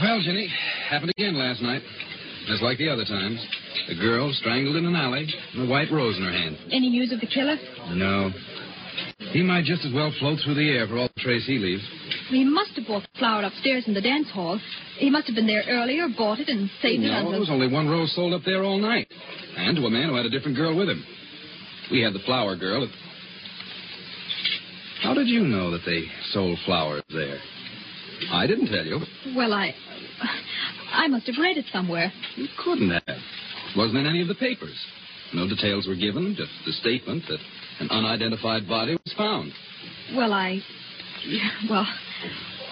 Well, 0.00 0.22
Jenny, 0.22 0.48
happened 0.88 1.10
again 1.10 1.36
last 1.36 1.60
night. 1.60 1.82
Just 2.46 2.62
like 2.62 2.78
the 2.78 2.88
other 2.88 3.04
times. 3.04 3.46
A 3.90 3.94
girl 3.94 4.32
strangled 4.32 4.76
in 4.76 4.86
an 4.86 4.96
alley 4.96 5.26
and 5.52 5.68
a 5.68 5.70
white 5.70 5.90
rose 5.92 6.16
in 6.16 6.24
her 6.24 6.32
hand. 6.32 6.56
Any 6.72 6.88
news 6.88 7.12
of 7.12 7.20
the 7.20 7.26
killer? 7.26 7.56
No. 7.90 8.30
He 9.32 9.42
might 9.42 9.64
just 9.64 9.84
as 9.84 9.92
well 9.92 10.10
float 10.18 10.38
through 10.42 10.54
the 10.54 10.70
air 10.70 10.86
for 10.86 10.96
all 10.96 11.10
the 11.14 11.20
trace 11.20 11.46
he 11.46 11.58
leaves. 11.58 11.82
He 12.30 12.44
must 12.44 12.70
have 12.76 12.86
bought 12.86 13.02
the 13.02 13.18
flower 13.18 13.42
upstairs 13.42 13.84
in 13.86 13.92
the 13.92 14.00
dance 14.00 14.30
hall. 14.30 14.58
He 14.98 15.10
must 15.10 15.26
have 15.28 15.36
been 15.36 15.46
there 15.46 15.62
earlier, 15.68 16.08
bought 16.16 16.40
it, 16.40 16.48
and 16.48 16.68
saved 16.82 17.04
it 17.04 17.08
no, 17.08 17.30
there 17.30 17.40
was 17.40 17.50
only 17.50 17.68
one 17.68 17.88
rose 17.88 18.12
sold 18.14 18.34
up 18.34 18.42
there 18.44 18.64
all 18.64 18.78
night. 18.78 19.06
And 19.56 19.76
to 19.76 19.86
a 19.86 19.90
man 19.90 20.08
who 20.08 20.16
had 20.16 20.26
a 20.26 20.30
different 20.30 20.56
girl 20.56 20.76
with 20.76 20.88
him. 20.88 21.04
We 21.90 22.02
had 22.02 22.12
the 22.12 22.18
flower 22.26 22.56
girl. 22.56 22.82
At... 22.82 22.90
How 25.02 25.14
did 25.14 25.28
you 25.28 25.44
know 25.44 25.70
that 25.70 25.82
they 25.86 26.02
sold 26.32 26.58
flowers 26.66 27.04
there? 27.10 27.38
I 28.32 28.46
didn't 28.46 28.66
tell 28.66 28.84
you. 28.84 29.00
Well, 29.36 29.52
I... 29.52 29.74
I 30.92 31.06
must 31.06 31.26
have 31.26 31.36
read 31.40 31.56
it 31.56 31.66
somewhere. 31.72 32.12
You 32.36 32.48
couldn't 32.62 32.90
have. 32.90 33.02
It 33.06 33.76
wasn't 33.76 33.98
in 33.98 34.06
any 34.06 34.22
of 34.22 34.28
the 34.28 34.34
papers. 34.34 34.76
No 35.32 35.48
details 35.48 35.86
were 35.86 35.94
given, 35.94 36.34
just 36.36 36.50
the 36.66 36.72
statement 36.72 37.22
that 37.28 37.38
an 37.80 37.90
unidentified 37.90 38.66
body 38.66 38.94
was 39.04 39.14
found. 39.16 39.52
Well, 40.16 40.32
I... 40.32 40.60
Well, 41.70 41.86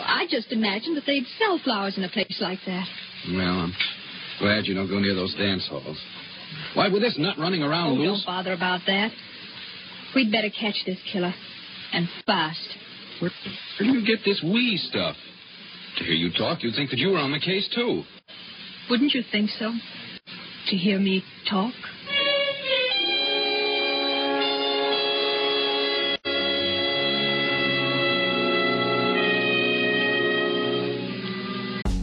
I 0.07 0.27
just 0.31 0.53
imagined 0.53 0.97
that 0.97 1.05
they'd 1.07 1.27
sell 1.39 1.59
flowers 1.63 1.97
in 1.97 2.05
a 2.05 2.09
place 2.09 2.39
like 2.41 2.61
that. 2.67 2.87
Well, 3.29 3.61
I'm 3.61 3.73
glad 4.39 4.67
you 4.67 4.75
don't 4.75 4.89
go 4.89 4.99
near 4.99 5.15
those 5.15 5.35
dance 5.35 5.67
halls. 5.69 5.99
Why, 6.75 6.89
with 6.89 7.03
this 7.03 7.17
nut 7.19 7.37
running 7.39 7.63
around 7.63 7.99
Oh, 7.99 8.05
don't 8.05 8.27
bother 8.27 8.53
about 8.53 8.81
that. 8.87 9.11
We'd 10.15 10.31
better 10.31 10.49
catch 10.51 10.77
this 10.87 10.99
killer. 11.13 11.35
And 11.93 12.09
fast. 12.25 12.69
Where, 13.21 13.31
where 13.81 13.93
do 13.93 13.99
you 13.99 14.07
get 14.07 14.25
this 14.25 14.43
wee 14.43 14.77
stuff? 14.77 15.17
To 15.99 16.05
hear 16.05 16.15
you 16.15 16.31
talk, 16.33 16.63
you'd 16.63 16.75
think 16.75 16.91
that 16.91 16.99
you 16.99 17.11
were 17.11 17.19
on 17.19 17.33
the 17.33 17.41
case, 17.41 17.69
too. 17.75 18.03
Wouldn't 18.91 19.15
you 19.15 19.23
think 19.33 19.51
so? 19.51 19.73
To 20.69 20.77
hear 20.77 20.99
me 20.99 21.23
talk? 21.49 21.73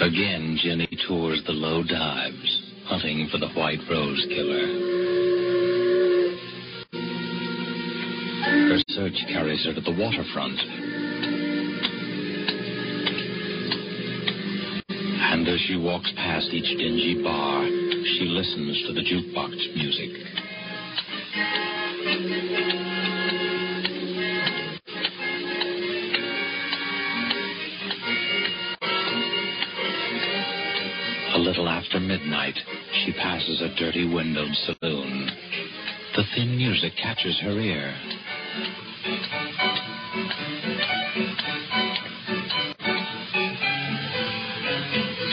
Again, 0.00 0.58
Jenny 0.62 0.88
tours 1.06 1.42
the 1.46 1.52
low 1.52 1.82
dives, 1.82 2.62
hunting 2.86 3.28
for 3.30 3.36
the 3.36 3.50
White 3.50 3.80
Rose 3.90 4.26
Killer. 4.30 4.66
Her 8.70 8.78
search 8.88 9.12
carries 9.28 9.62
her 9.66 9.74
to 9.74 9.80
the 9.82 9.90
waterfront. 9.90 10.58
And 14.88 15.46
as 15.46 15.60
she 15.68 15.76
walks 15.76 16.10
past 16.16 16.48
each 16.48 16.78
dingy 16.78 17.22
bar, 17.22 17.66
she 17.66 18.24
listens 18.24 18.82
to 18.86 18.94
the 18.94 19.02
jukebox 19.02 19.74
music. 19.76 20.30
Little 31.50 31.68
after 31.68 31.98
midnight, 31.98 32.54
she 33.04 33.12
passes 33.12 33.60
a 33.60 33.74
dirty 33.76 34.06
windowed 34.06 34.54
saloon. 34.54 35.28
The 36.14 36.22
thin 36.32 36.56
music 36.56 36.92
catches 36.94 37.40
her 37.40 37.58
ear. 37.58 37.92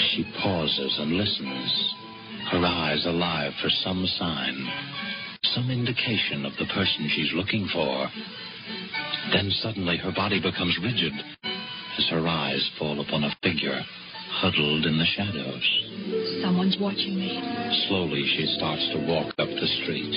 She 0.10 0.26
pauses 0.42 0.98
and 0.98 1.12
listens, 1.12 1.94
her 2.50 2.66
eyes 2.66 3.06
alive 3.06 3.52
for 3.62 3.70
some 3.70 4.04
sign, 4.18 4.68
some 5.54 5.70
indication 5.70 6.48
of 6.48 6.54
the 6.58 6.66
person 6.74 7.12
she's 7.16 7.34
looking 7.36 7.70
for. 7.72 8.10
Then 9.34 9.52
suddenly 9.62 9.98
her 9.98 10.14
body 10.16 10.42
becomes 10.42 10.80
rigid 10.82 11.14
as 11.44 12.10
her 12.10 12.28
eyes 12.28 12.68
fall 12.80 13.02
upon 13.02 13.24
a 13.24 13.38
figure 13.44 13.82
huddled 14.38 14.86
in 14.86 14.98
the 14.98 15.10
shadows. 15.18 15.66
Someone's 16.44 16.78
watching 16.80 17.18
me. 17.18 17.42
Slowly 17.90 18.22
she 18.38 18.46
starts 18.58 18.86
to 18.94 19.00
walk 19.10 19.34
up 19.40 19.50
the 19.50 19.70
street. 19.82 20.14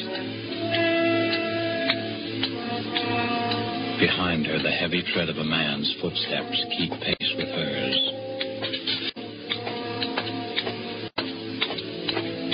Behind 3.99 4.45
her, 4.47 4.61
the 4.61 4.71
heavy 4.71 5.03
tread 5.13 5.29
of 5.29 5.37
a 5.37 5.45
man's 5.45 5.89
footsteps 6.01 6.57
keep 6.77 6.93
pace 7.01 7.33
with 7.37 7.49
hers. 7.49 7.99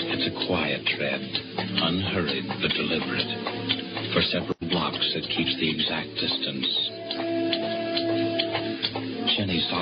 It's 0.07 0.27
a 0.31 0.47
quiet 0.47 0.87
tread, 0.87 1.23
unhurried 1.83 2.47
but 2.63 2.71
deliberate. 2.79 4.15
For 4.15 4.23
several 4.31 4.71
blocks, 4.71 5.07
it 5.19 5.27
keeps 5.35 5.55
the 5.59 5.71
exact 5.71 6.15
distance. 6.15 7.06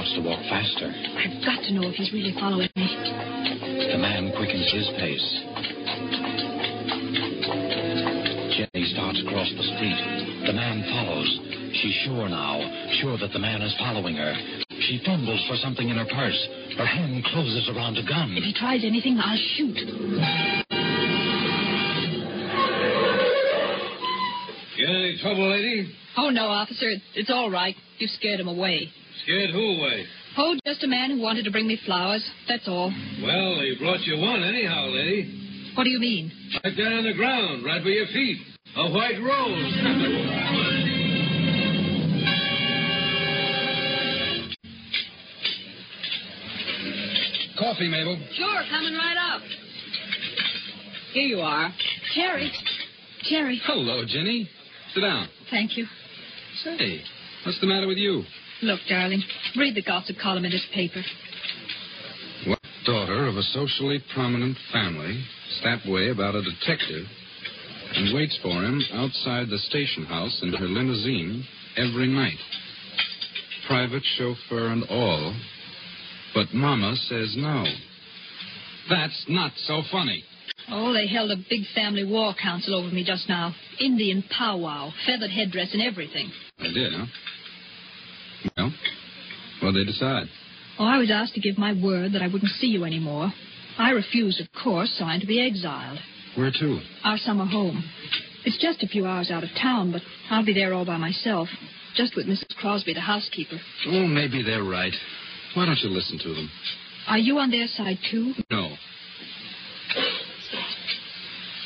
Jenny 0.04 0.20
starts 0.20 0.20
to 0.20 0.28
walk 0.28 0.40
faster. 0.52 0.88
I've 1.16 1.44
got 1.44 1.64
to 1.64 1.72
know 1.72 1.88
if 1.88 1.94
he's 1.94 2.12
really 2.12 2.34
following 2.38 2.68
me. 2.76 2.88
The 3.92 3.98
man 3.98 4.32
quickens 4.36 4.68
his 4.72 4.88
pace. 5.00 5.28
Jenny 8.52 8.84
starts 8.92 9.22
across 9.24 9.48
the 9.48 9.64
street. 9.76 9.96
The 10.44 10.52
man 10.52 10.84
follows. 10.92 11.40
She's 11.80 11.94
sure 12.04 12.28
now, 12.28 12.60
sure 13.00 13.16
that 13.18 13.32
the 13.32 13.38
man 13.38 13.62
is 13.62 13.74
following 13.78 14.16
her. 14.16 14.34
She 14.80 15.00
fumbles 15.06 15.42
for 15.48 15.56
something 15.56 15.88
in 15.88 15.96
her 15.96 16.04
purse. 16.06 16.48
Her 16.76 16.86
hand 16.86 17.24
closes 17.24 17.70
around 17.74 17.96
a 17.96 18.04
gun. 18.04 18.36
If 18.36 18.44
he 18.44 18.52
tries 18.52 18.84
anything, 18.84 19.18
I'll 19.18 19.40
shoot. 19.56 19.78
You 24.76 24.86
in 24.86 24.96
any 24.96 25.18
trouble, 25.22 25.48
lady? 25.50 25.94
Oh, 26.16 26.28
no, 26.28 26.46
officer. 26.46 26.88
It's, 26.90 27.04
it's 27.14 27.30
all 27.30 27.50
right. 27.50 27.74
You 27.98 28.06
scared 28.08 28.40
him 28.40 28.48
away. 28.48 28.90
Scared 29.22 29.50
who 29.50 29.78
away? 29.78 30.04
Oh, 30.36 30.56
just 30.66 30.82
a 30.82 30.88
man 30.88 31.10
who 31.10 31.20
wanted 31.20 31.44
to 31.44 31.50
bring 31.50 31.66
me 31.66 31.78
flowers. 31.86 32.28
That's 32.48 32.66
all. 32.66 32.92
Well, 33.22 33.60
he 33.60 33.76
brought 33.78 34.00
you 34.00 34.18
one 34.18 34.42
anyhow, 34.42 34.88
lady. 34.88 35.72
What 35.76 35.84
do 35.84 35.90
you 35.90 36.00
mean? 36.00 36.32
Right 36.64 36.74
there 36.76 36.92
on 36.92 37.04
the 37.04 37.14
ground, 37.14 37.64
right 37.64 37.82
by 37.82 37.90
your 37.90 38.06
feet. 38.06 38.38
A 38.76 38.90
white 38.90 39.20
rose. 39.22 39.74
Coffee, 47.58 47.88
Mabel. 47.88 48.18
Sure, 48.34 48.62
coming 48.68 48.94
right 48.94 49.16
up. 49.32 49.40
Here 51.12 51.26
you 51.26 51.40
are. 51.40 51.72
Jerry. 52.14 52.50
Jerry. 53.22 53.60
Hello, 53.64 54.04
Jenny. 54.06 54.48
Sit 54.92 55.00
down. 55.00 55.28
Thank 55.50 55.76
you. 55.76 55.86
Say, 56.64 57.00
what's 57.46 57.60
the 57.60 57.66
matter 57.66 57.86
with 57.86 57.98
you? 57.98 58.22
Look, 58.62 58.80
darling, 58.88 59.22
read 59.56 59.74
the 59.74 59.82
gossip 59.82 60.16
column 60.22 60.44
in 60.44 60.50
this 60.50 60.66
paper. 60.72 61.02
What 62.46 62.58
daughter 62.86 63.26
of 63.26 63.36
a 63.36 63.42
socially 63.42 64.02
prominent 64.14 64.56
family 64.72 65.24
snapped 65.60 65.86
way 65.86 66.10
about 66.10 66.34
a 66.34 66.42
detective 66.42 67.06
and 67.94 68.14
waits 68.14 68.38
for 68.42 68.62
him 68.62 68.82
outside 68.92 69.48
the 69.48 69.58
station 69.58 70.04
house 70.04 70.40
in 70.42 70.52
her 70.52 70.66
limousine 70.66 71.44
every 71.76 72.08
night. 72.08 72.38
Private 73.66 74.02
chauffeur 74.16 74.68
and 74.68 74.84
all. 74.90 75.34
But 76.34 76.52
Mama 76.52 76.96
says 77.08 77.34
no. 77.36 77.64
That's 78.90 79.24
not 79.28 79.52
so 79.56 79.82
funny. 79.90 80.24
Oh, 80.70 80.92
they 80.92 81.06
held 81.06 81.30
a 81.30 81.36
big 81.36 81.62
family 81.74 82.04
war 82.04 82.34
council 82.40 82.74
over 82.74 82.92
me 82.92 83.04
just 83.04 83.28
now. 83.28 83.54
Indian 83.80 84.24
powwow, 84.36 84.90
feathered 85.06 85.30
headdress, 85.30 85.72
and 85.72 85.82
everything. 85.82 86.30
I 86.58 86.68
did, 86.72 86.92
huh? 86.92 87.06
Well, 89.62 89.72
what'd 89.72 89.80
they 89.80 89.90
decide? 89.90 90.26
Oh, 90.78 90.84
I 90.84 90.98
was 90.98 91.10
asked 91.10 91.34
to 91.34 91.40
give 91.40 91.58
my 91.58 91.72
word 91.72 92.12
that 92.12 92.22
I 92.22 92.26
wouldn't 92.26 92.50
see 92.52 92.66
you 92.66 92.84
anymore. 92.84 93.32
I 93.78 93.90
refused, 93.90 94.40
of 94.40 94.46
course, 94.62 94.94
so 94.98 95.04
I'm 95.04 95.20
to 95.20 95.26
be 95.26 95.40
exiled. 95.40 95.98
Where 96.36 96.50
to? 96.50 96.80
Our 97.04 97.16
summer 97.18 97.44
home. 97.46 97.84
It's 98.44 98.58
just 98.60 98.82
a 98.82 98.88
few 98.88 99.06
hours 99.06 99.30
out 99.30 99.42
of 99.44 99.50
town, 99.60 99.92
but 99.92 100.02
I'll 100.30 100.44
be 100.44 100.52
there 100.54 100.74
all 100.74 100.84
by 100.84 100.96
myself. 100.96 101.48
Just 101.94 102.16
with 102.16 102.26
Mrs. 102.26 102.56
Crosby, 102.60 102.92
the 102.92 103.00
housekeeper. 103.00 103.56
Oh, 103.86 104.06
maybe 104.06 104.42
they're 104.42 104.64
right. 104.64 104.92
Why 105.54 105.66
don't 105.66 105.78
you 105.80 105.90
listen 105.90 106.18
to 106.18 106.34
them? 106.34 106.50
Are 107.06 107.18
you 107.18 107.38
on 107.38 107.50
their 107.50 107.68
side, 107.68 107.98
too? 108.10 108.34
No. 108.50 108.70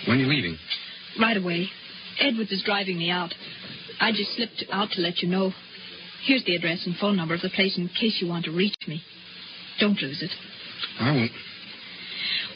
When 0.06 0.18
are 0.18 0.20
you 0.20 0.26
leaving? 0.26 0.58
Right 1.18 1.36
away. 1.36 1.68
Edwards 2.20 2.52
is 2.52 2.62
driving 2.64 2.98
me 2.98 3.10
out. 3.10 3.34
I 4.00 4.12
just 4.12 4.34
slipped 4.36 4.64
out 4.70 4.90
to 4.92 5.00
let 5.00 5.18
you 5.18 5.28
know. 5.28 5.52
Here's 6.24 6.44
the 6.44 6.56
address 6.56 6.84
and 6.86 6.96
phone 6.96 7.16
number 7.16 7.34
of 7.34 7.40
the 7.40 7.50
place 7.50 7.76
in 7.78 7.88
case 7.88 8.18
you 8.20 8.28
want 8.28 8.44
to 8.46 8.50
reach 8.50 8.74
me. 8.86 9.02
Don't 9.80 10.00
lose 10.00 10.22
it. 10.22 10.30
I 11.00 11.12
won't. 11.12 11.30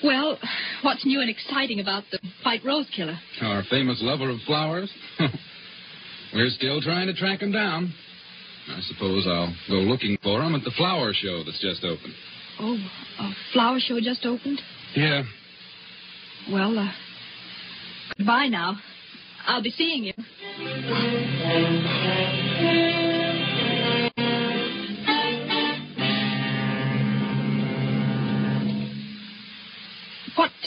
Well, 0.03 0.39
what's 0.83 1.07
new 1.07 1.21
and 1.21 1.31
exciting 1.31 1.79
about 1.81 2.05
the 2.11 2.19
White 2.45 2.65
Rose 2.65 2.87
Killer? 2.95 3.17
Our 3.41 3.63
famous 3.71 3.99
lover 4.03 4.31
of 4.31 4.41
flowers? 4.47 4.93
We're 6.35 6.51
still 6.51 6.81
trying 6.81 7.07
to 7.07 7.15
track 7.15 7.41
him 7.41 7.53
down. 7.53 7.93
I 8.69 8.81
suppose 8.83 9.27
I'll 9.27 9.55
go 9.69 9.77
looking 9.77 10.19
for 10.23 10.43
him 10.43 10.55
at 10.55 10.65
the 10.65 10.73
flower 10.77 11.13
show 11.15 11.45
that's 11.45 11.61
just 11.61 11.85
opened. 11.85 12.15
Oh, 12.61 12.77
a 13.21 13.33
flower 13.53 13.79
show 13.81 13.99
just 14.01 14.25
opened? 14.25 14.61
Yeah. 14.95 15.23
Well, 16.51 16.79
uh, 16.79 16.91
goodbye 18.19 18.49
now. 18.49 18.79
I'll 19.47 19.63
be 19.63 19.71
seeing 19.71 20.05
you. 20.05 20.13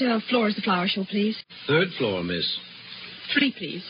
Uh, 0.01 0.19
floor 0.29 0.49
is 0.49 0.55
the 0.55 0.61
flower 0.61 0.87
show, 0.87 1.05
please? 1.09 1.37
Third 1.67 1.89
floor, 1.97 2.23
miss. 2.23 2.45
Three, 3.33 3.53
please. 3.57 3.83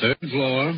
Third 0.00 0.16
floor. 0.30 0.74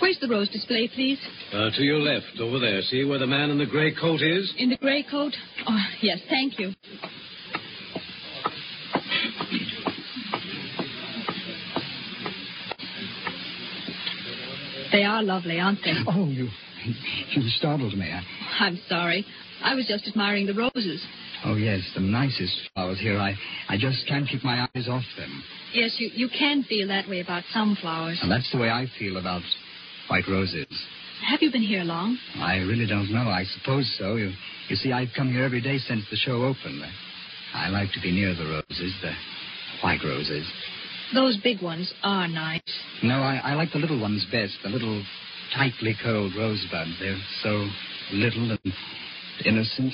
Where's 0.00 0.18
the 0.20 0.28
rose 0.28 0.48
display, 0.48 0.88
please? 0.88 1.18
Uh, 1.52 1.70
to 1.76 1.82
your 1.82 1.98
left, 1.98 2.40
over 2.40 2.58
there. 2.58 2.80
See 2.82 3.04
where 3.04 3.18
the 3.18 3.26
man 3.26 3.50
in 3.50 3.58
the 3.58 3.66
gray 3.66 3.94
coat 3.94 4.22
is? 4.22 4.52
In 4.56 4.70
the 4.70 4.76
gray 4.76 5.04
coat? 5.08 5.34
Oh, 5.68 5.84
yes, 6.00 6.18
thank 6.30 6.58
you. 6.58 6.72
They 14.94 15.02
are 15.02 15.24
lovely, 15.24 15.58
aren't 15.58 15.80
they? 15.84 15.92
Oh, 16.06 16.26
you, 16.28 16.46
you 17.32 17.42
startled 17.58 17.98
me. 17.98 18.12
I, 18.12 18.22
I'm 18.60 18.78
sorry. 18.88 19.26
I 19.60 19.74
was 19.74 19.88
just 19.88 20.06
admiring 20.06 20.46
the 20.46 20.54
roses. 20.54 21.04
oh, 21.44 21.56
yes, 21.56 21.80
the 21.96 22.00
nicest 22.00 22.56
flowers 22.72 23.00
here. 23.00 23.18
I, 23.18 23.34
I 23.68 23.76
just 23.76 24.06
can't 24.06 24.28
keep 24.28 24.44
my 24.44 24.68
eyes 24.72 24.86
off 24.88 25.02
them. 25.18 25.42
Yes, 25.72 25.96
you, 25.98 26.10
you 26.14 26.28
can 26.28 26.62
feel 26.62 26.86
that 26.86 27.08
way 27.08 27.18
about 27.18 27.42
some 27.52 27.76
flowers. 27.80 28.20
And 28.22 28.30
that's 28.30 28.48
the 28.52 28.58
way 28.58 28.68
I 28.70 28.86
feel 28.96 29.16
about 29.16 29.42
white 30.06 30.28
roses. 30.28 30.66
Have 31.26 31.42
you 31.42 31.50
been 31.50 31.62
here 31.62 31.82
long? 31.82 32.16
I 32.36 32.58
really 32.58 32.86
don't 32.86 33.10
know. 33.10 33.28
I 33.28 33.42
suppose 33.58 33.92
so. 33.98 34.14
You, 34.14 34.30
you 34.68 34.76
see, 34.76 34.92
I've 34.92 35.08
come 35.16 35.32
here 35.32 35.42
every 35.42 35.60
day 35.60 35.78
since 35.78 36.04
the 36.08 36.16
show 36.16 36.44
opened. 36.44 36.84
I 37.52 37.68
like 37.68 37.90
to 37.94 38.00
be 38.00 38.12
near 38.12 38.32
the 38.32 38.44
roses, 38.44 38.94
the 39.02 39.12
white 39.82 40.04
roses. 40.04 40.46
Those 41.14 41.38
big 41.44 41.62
ones 41.62 41.94
are 42.02 42.26
nice. 42.26 42.60
No, 43.04 43.14
I, 43.14 43.36
I 43.36 43.54
like 43.54 43.70
the 43.72 43.78
little 43.78 44.00
ones 44.00 44.26
best, 44.32 44.54
the 44.64 44.68
little 44.68 45.04
tightly 45.54 45.94
curled 46.02 46.34
rosebud. 46.36 46.88
They're 46.98 47.20
so 47.40 47.68
little 48.12 48.50
and 48.50 48.72
innocent. 49.44 49.92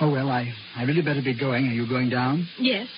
Oh, 0.00 0.10
well, 0.10 0.30
I, 0.30 0.52
I 0.74 0.82
really 0.82 1.00
better 1.00 1.22
be 1.22 1.38
going. 1.38 1.68
Are 1.68 1.72
you 1.72 1.88
going 1.88 2.10
down? 2.10 2.48
Yes. 2.58 2.88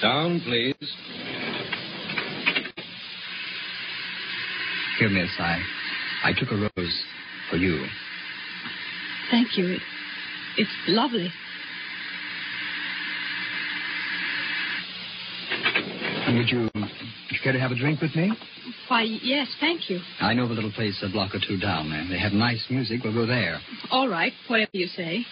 Down, 0.00 0.40
please. 0.40 0.74
Here, 5.00 5.08
miss, 5.08 5.30
I, 5.40 5.60
I 6.22 6.32
took 6.38 6.52
a 6.52 6.56
rose 6.56 7.04
for 7.50 7.56
you. 7.56 7.84
Thank 9.30 9.56
you. 9.56 9.74
It, 9.74 9.82
it's 10.56 10.70
lovely. 10.88 11.30
Would 16.28 16.48
you, 16.48 16.68
would 16.74 16.88
you 17.30 17.38
care 17.42 17.52
to 17.52 17.60
have 17.60 17.70
a 17.70 17.76
drink 17.76 18.00
with 18.00 18.14
me? 18.16 18.32
Why, 18.88 19.02
yes, 19.02 19.48
thank 19.60 19.88
you. 19.88 20.00
I 20.20 20.34
know 20.34 20.48
the 20.48 20.54
little 20.54 20.72
place 20.72 21.02
a 21.02 21.08
block 21.10 21.34
or 21.34 21.40
two 21.46 21.58
down 21.58 21.90
there. 21.90 22.04
They 22.08 22.18
have 22.18 22.32
nice 22.32 22.64
music. 22.70 23.00
We'll 23.04 23.14
go 23.14 23.26
there. 23.26 23.60
All 23.90 24.08
right, 24.08 24.32
whatever 24.48 24.70
you 24.72 24.86
say. 24.88 25.24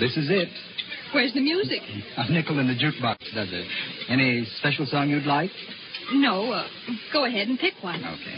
This 0.00 0.16
is 0.16 0.30
it. 0.30 0.48
Where's 1.12 1.34
the 1.34 1.40
music? 1.40 1.80
A 2.16 2.30
nickel 2.30 2.58
in 2.58 2.66
the 2.68 2.74
jukebox 2.74 3.18
does 3.34 3.48
it. 3.52 3.66
Any 4.08 4.46
special 4.58 4.86
song 4.86 5.10
you'd 5.10 5.24
like? 5.24 5.50
No, 6.12 6.52
uh, 6.52 6.66
go 7.12 7.24
ahead 7.24 7.48
and 7.48 7.58
pick 7.58 7.74
one. 7.82 8.04
Okay. 8.04 8.36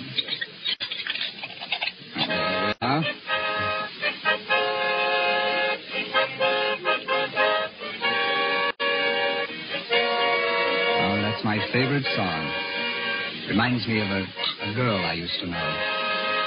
There 2.15 2.75
we. 2.79 3.09
Oh, 11.01 11.19
that's 11.23 11.45
my 11.45 11.59
favorite 11.73 12.05
song. 12.15 12.53
Reminds 13.49 13.87
me 13.87 14.01
of 14.01 14.09
a, 14.09 14.25
a 14.71 14.75
girl 14.75 14.97
I 14.97 15.15
used 15.15 15.39
to 15.41 15.47
know. 15.47 15.79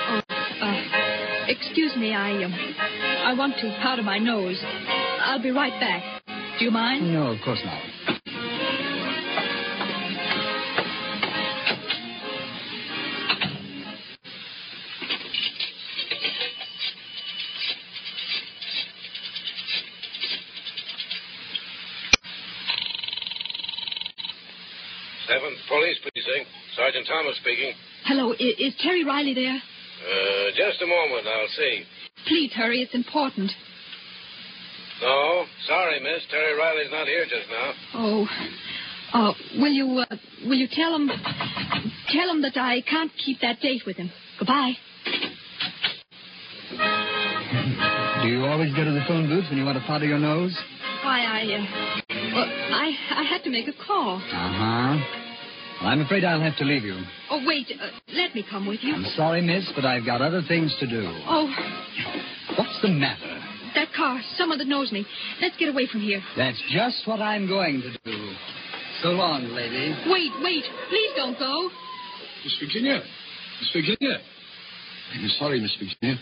Oh, 0.08 0.22
uh, 0.62 1.46
excuse 1.48 1.96
me, 1.98 2.14
I, 2.14 2.44
um, 2.44 2.54
I 2.54 3.34
want 3.38 3.56
to 3.62 3.78
powder 3.82 4.04
my 4.04 4.18
nose. 4.20 4.62
I'll 4.64 5.42
be 5.42 5.52
right 5.52 5.78
back. 5.80 6.22
Do 6.60 6.66
you 6.66 6.72
mind? 6.72 7.12
No, 7.12 7.32
of 7.32 7.40
course 7.44 7.62
not. 7.66 7.82
Sergeant 26.86 27.08
Thomas 27.08 27.36
speaking. 27.38 27.74
Hello, 28.04 28.32
i- 28.34 28.56
is 28.60 28.76
Terry 28.76 29.04
Riley 29.04 29.34
there? 29.34 29.56
Uh, 29.58 30.52
just 30.56 30.80
a 30.84 30.86
moment, 30.86 31.26
I'll 31.26 31.48
see. 31.48 31.84
Please 32.28 32.54
hurry, 32.54 32.84
it's 32.84 32.94
important. 32.94 33.52
No, 35.02 35.48
sorry, 35.66 36.00
miss. 36.00 36.24
Terry 36.30 36.54
Riley's 36.56 36.92
not 36.92 37.08
here 37.08 37.26
just 37.26 37.50
now. 37.50 37.74
Oh, 37.96 38.30
uh, 39.14 39.34
will 39.58 39.72
you, 39.72 39.98
uh, 40.00 40.06
will 40.46 40.58
you 40.58 40.68
tell 40.68 40.94
him, 40.96 41.10
tell 42.10 42.30
him 42.30 42.42
that 42.44 42.56
I 42.56 42.82
can't 42.82 43.12
keep 43.18 43.40
that 43.40 43.62
date 43.62 43.84
with 43.88 43.98
him. 43.98 44.12
Goodbye. 44.38 44.78
Do 48.22 48.28
you 48.30 48.46
always 48.46 48.72
go 48.76 48.84
to 48.84 48.92
the 48.92 49.04
phone 49.08 49.28
booth 49.28 49.50
when 49.50 49.58
you 49.58 49.66
want 49.66 49.80
to 49.80 49.84
powder 49.86 50.06
your 50.06 50.20
nose? 50.20 50.56
Why, 51.04 51.22
I, 51.26 51.42
uh, 51.52 52.02
well, 52.36 52.46
I, 52.76 52.96
I 53.10 53.24
had 53.24 53.44
to 53.46 53.50
make 53.50 53.68
a 53.68 53.74
call. 53.88 54.18
Uh-huh. 54.18 54.98
Well, 55.00 55.25
I'm 55.82 56.02
afraid 56.02 56.24
I'll 56.24 56.42
have 56.42 56.58
to 56.58 56.64
leave 56.66 56.84
you. 56.84 56.98
Oh, 57.30 57.44
wait, 57.46 57.68
uh, 57.80 57.88
let 58.14 58.34
me 58.34 58.44
come 58.50 58.66
with 58.68 58.80
you. 58.82 58.96
I'm 58.96 59.06
sorry, 59.16 59.42
miss, 59.42 59.70
but 59.76 59.86
I've 59.86 60.06
got 60.06 60.22
other 60.22 60.42
things 60.48 60.76
to 60.80 60.88
do. 60.88 61.04
Oh, 61.28 61.48
What's 62.58 62.80
the 62.82 62.90
matter? 62.90 63.42
that 63.76 63.92
car, 63.94 64.22
someone 64.38 64.58
that 64.58 64.68
knows 64.68 64.90
me. 64.94 65.06
Let's 65.42 65.58
get 65.58 65.68
away 65.68 65.86
from 65.92 66.00
here. 66.00 66.22
That's 66.38 66.62
just 66.72 67.06
what 67.06 67.20
I'm 67.20 67.46
going 67.46 67.82
to 67.82 67.92
do. 68.06 68.34
So 69.04 69.10
long, 69.10 69.44
lady. 69.52 69.92
Wait, 70.08 70.32
wait, 70.42 70.64
please 70.88 71.12
don't 71.18 71.38
go. 71.38 71.70
Miss 72.46 72.56
Virginia. 72.58 73.02
Miss 73.60 73.70
Virginia. 73.74 74.18
I'm 75.14 75.28
sorry, 75.38 75.60
Miss 75.60 75.76
Virginia, 75.76 76.18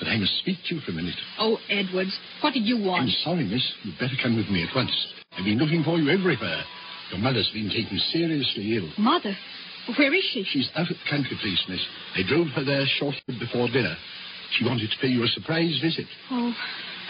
but 0.00 0.08
I 0.08 0.18
must 0.18 0.36
speak 0.40 0.58
to 0.68 0.74
you 0.74 0.80
for 0.80 0.90
a 0.90 0.94
minute. 0.94 1.14
Oh, 1.38 1.58
Edwards, 1.70 2.18
what 2.42 2.54
did 2.54 2.64
you 2.64 2.82
want? 2.82 3.02
I'm 3.02 3.08
sorry, 3.22 3.44
miss. 3.44 3.62
You'd 3.84 3.98
better 4.00 4.16
come 4.20 4.36
with 4.36 4.48
me 4.48 4.64
at 4.68 4.74
once. 4.74 4.90
I've 5.38 5.44
been 5.44 5.58
looking 5.58 5.84
for 5.84 5.98
you 5.98 6.10
everywhere. 6.10 6.64
Your 7.10 7.20
mother's 7.20 7.50
been 7.54 7.68
taken 7.70 7.98
seriously 8.12 8.76
ill. 8.76 8.88
Mother, 8.98 9.36
where 9.96 10.12
is 10.14 10.24
she? 10.32 10.44
She's 10.44 10.68
out 10.74 10.90
at 10.90 10.96
the 10.96 11.10
country 11.10 11.36
place, 11.40 11.64
miss. 11.68 11.84
I 12.16 12.22
drove 12.26 12.48
her 12.56 12.64
there 12.64 12.84
shortly 12.98 13.38
before 13.38 13.68
dinner. 13.68 13.94
She 14.58 14.64
wanted 14.64 14.90
to 14.90 14.96
pay 15.00 15.08
you 15.08 15.22
a 15.24 15.28
surprise 15.28 15.78
visit. 15.82 16.06
Oh, 16.30 16.52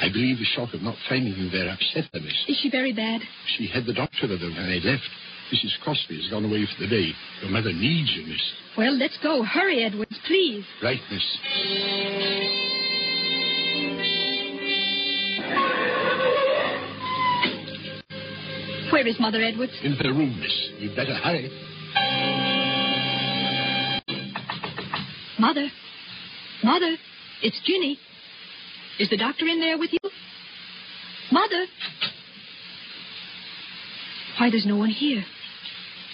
I 0.00 0.08
believe 0.12 0.38
the 0.38 0.44
shock 0.44 0.74
of 0.74 0.82
not 0.82 0.96
finding 1.08 1.34
you 1.34 1.48
there 1.50 1.68
upset 1.70 2.04
her, 2.12 2.20
miss. 2.20 2.36
is 2.48 2.58
she 2.62 2.70
very 2.70 2.92
bad? 2.92 3.20
She 3.56 3.66
had 3.68 3.86
the 3.86 3.94
doctor 3.94 4.28
with 4.28 4.40
her 4.40 4.48
when 4.48 4.68
I 4.68 4.80
left. 4.84 5.08
Mrs. 5.52 5.78
Crosby 5.84 6.20
has 6.20 6.28
gone 6.30 6.44
away 6.44 6.66
for 6.66 6.82
the 6.82 6.88
day. 6.90 7.12
Your 7.40 7.50
mother 7.52 7.72
needs 7.72 8.10
you, 8.16 8.26
miss. 8.26 8.42
Well, 8.76 8.96
let's 8.98 9.16
go. 9.22 9.42
Hurry, 9.44 9.84
Edwards, 9.84 10.18
please. 10.26 10.64
Right, 10.82 11.00
miss. 11.10 12.05
Where 18.96 19.06
is 19.06 19.20
Mother 19.20 19.42
Edwards? 19.42 19.74
In 19.82 19.92
her 19.92 20.10
room, 20.10 20.40
miss. 20.40 20.70
You'd 20.78 20.96
better 20.96 21.12
hurry. 21.12 21.50
Mother. 25.38 25.68
Mother, 26.64 26.96
it's 27.42 27.60
Ginny. 27.66 27.98
Is 28.98 29.10
the 29.10 29.18
doctor 29.18 29.46
in 29.48 29.60
there 29.60 29.78
with 29.78 29.92
you? 29.92 30.10
Mother. 31.30 31.66
Why, 34.40 34.48
there's 34.48 34.64
no 34.64 34.78
one 34.78 34.88
here. 34.88 35.26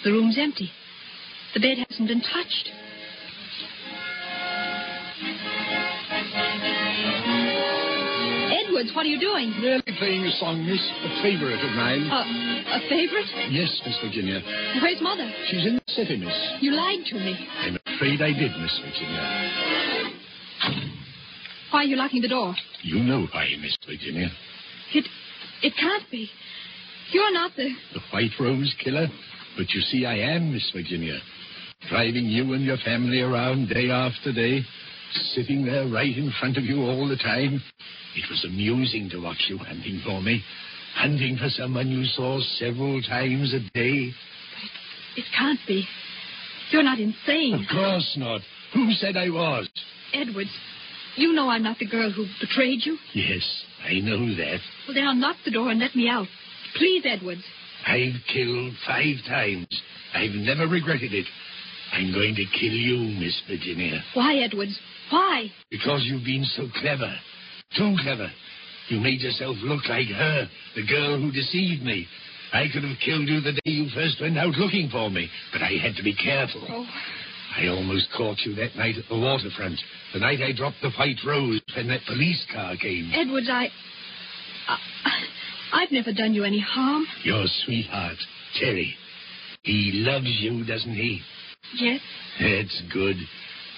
The 0.03 0.11
room's 0.11 0.37
empty. 0.37 0.69
The 1.53 1.61
bed 1.61 1.77
hasn't 1.87 2.09
been 2.09 2.19
touched. 2.19 2.69
Edwards, 8.73 8.95
what 8.95 9.05
are 9.05 9.09
you 9.09 9.19
doing? 9.19 9.53
Merely 9.61 9.83
playing 9.99 10.25
a 10.25 10.31
song, 10.41 10.65
miss. 10.65 10.81
A 10.81 11.21
favorite 11.21 11.61
of 11.61 11.75
mine. 11.77 12.09
Uh, 12.09 12.25
a 12.73 12.89
favorite? 12.89 13.29
Yes, 13.51 13.69
Miss 13.85 13.95
Virginia. 14.03 14.41
Where's 14.81 14.99
Mother? 14.99 15.29
She's 15.47 15.63
in 15.67 15.75
the 15.75 15.93
city, 15.93 16.17
miss. 16.17 16.33
You 16.59 16.71
lied 16.73 17.05
to 17.05 17.15
me. 17.15 17.37
I'm 17.61 17.77
afraid 17.85 18.19
I 18.23 18.33
did, 18.33 18.49
Miss 18.57 18.73
Virginia. 18.81 19.51
Why 21.69 21.81
are 21.81 21.83
you 21.83 21.95
locking 21.97 22.23
the 22.23 22.29
door? 22.29 22.55
You 22.81 23.03
know 23.03 23.27
why, 23.31 23.45
Miss 23.61 23.77
Virginia. 23.85 24.29
It, 24.95 25.05
it 25.61 25.73
can't 25.79 26.09
be. 26.09 26.27
You're 27.11 27.33
not 27.33 27.51
the. 27.55 27.69
The 27.93 27.99
White 28.11 28.33
Rose 28.39 28.73
Killer. 28.83 29.05
But 29.55 29.69
you 29.69 29.81
see, 29.81 30.07
I 30.07 30.15
am, 30.15 30.51
Miss 30.51 30.67
Virginia. 30.73 31.19
Driving 31.91 32.25
you 32.25 32.53
and 32.53 32.63
your 32.65 32.77
family 32.77 33.21
around 33.21 33.69
day 33.69 33.91
after 33.91 34.33
day. 34.33 34.61
Sitting 35.35 35.65
there 35.65 35.87
right 35.87 36.15
in 36.15 36.31
front 36.39 36.57
of 36.57 36.63
you 36.63 36.81
all 36.81 37.07
the 37.07 37.17
time. 37.17 37.61
It 38.15 38.29
was 38.29 38.45
amusing 38.47 39.09
to 39.11 39.21
watch 39.21 39.45
you 39.47 39.57
hunting 39.57 40.01
for 40.05 40.21
me. 40.21 40.43
Hunting 40.95 41.37
for 41.37 41.49
someone 41.49 41.89
you 41.89 42.03
saw 42.05 42.39
several 42.57 43.01
times 43.01 43.53
a 43.53 43.59
day. 43.73 44.11
It 45.15 45.25
can't 45.37 45.59
be. 45.67 45.85
You're 46.71 46.83
not 46.83 46.99
insane. 46.99 47.53
Of 47.53 47.69
course 47.71 48.15
not. 48.17 48.41
Who 48.73 48.91
said 48.93 49.17
I 49.17 49.29
was? 49.29 49.69
Edwards, 50.13 50.49
you 51.15 51.33
know 51.33 51.49
I'm 51.49 51.63
not 51.63 51.77
the 51.79 51.87
girl 51.87 52.11
who 52.11 52.25
betrayed 52.39 52.85
you. 52.85 52.97
Yes, 53.13 53.63
I 53.87 53.99
know 53.99 54.25
that. 54.35 54.59
Well, 54.87 54.95
then 54.95 55.05
unlock 55.05 55.37
the 55.45 55.51
door 55.51 55.69
and 55.69 55.79
let 55.79 55.95
me 55.95 56.07
out. 56.09 56.27
Please, 56.75 57.03
Edwards. 57.05 57.43
I've 57.85 58.15
killed 58.31 58.73
five 58.87 59.15
times. 59.27 59.67
I've 60.13 60.33
never 60.33 60.67
regretted 60.67 61.13
it. 61.13 61.25
I'm 61.91 62.11
going 62.13 62.33
to 62.35 62.45
kill 62.59 62.73
you, 62.73 63.19
Miss 63.19 63.39
Virginia. 63.47 64.01
Why, 64.15 64.37
Edwards? 64.37 64.79
Why? 65.09 65.51
Because 65.69 66.03
you've 66.05 66.25
been 66.25 66.45
so 66.55 66.67
clever. 66.79 67.13
Too 67.77 67.95
clever. 68.01 68.29
You 68.89 68.99
made 68.99 69.21
yourself 69.21 69.57
look 69.61 69.87
like 69.89 70.07
her, 70.07 70.47
the 70.75 70.85
girl 70.85 71.19
who 71.19 71.31
deceived 71.31 71.83
me. 71.83 72.07
I 72.51 72.67
could 72.71 72.83
have 72.83 72.97
killed 73.03 73.27
you 73.27 73.41
the 73.41 73.53
day 73.53 73.71
you 73.71 73.89
first 73.95 74.21
went 74.21 74.37
out 74.37 74.53
looking 74.55 74.89
for 74.89 75.09
me, 75.09 75.29
but 75.51 75.61
I 75.61 75.71
had 75.81 75.95
to 75.95 76.03
be 76.03 76.13
careful. 76.13 76.63
Oh. 76.69 76.85
I 77.57 77.67
almost 77.67 78.09
caught 78.15 78.39
you 78.45 78.55
that 78.55 78.75
night 78.75 78.97
at 78.97 79.05
the 79.09 79.17
waterfront, 79.17 79.79
the 80.13 80.19
night 80.19 80.39
I 80.41 80.53
dropped 80.53 80.77
the 80.81 80.91
white 80.91 81.17
rose 81.25 81.61
when 81.75 81.87
that 81.87 82.01
police 82.07 82.43
car 82.53 82.75
came. 82.77 83.11
Edwards, 83.13 83.47
I. 83.49 83.69
I 84.67 84.77
I've 85.73 85.91
never 85.91 86.13
done 86.13 86.33
you 86.33 86.43
any 86.43 86.59
harm. 86.59 87.05
Your 87.23 87.45
sweetheart, 87.65 88.17
Terry. 88.59 88.95
He 89.63 89.91
loves 90.05 90.37
you, 90.39 90.63
doesn't 90.65 90.93
he? 90.93 91.21
Yes. 91.75 92.01
That's 92.39 92.81
good. 92.93 93.15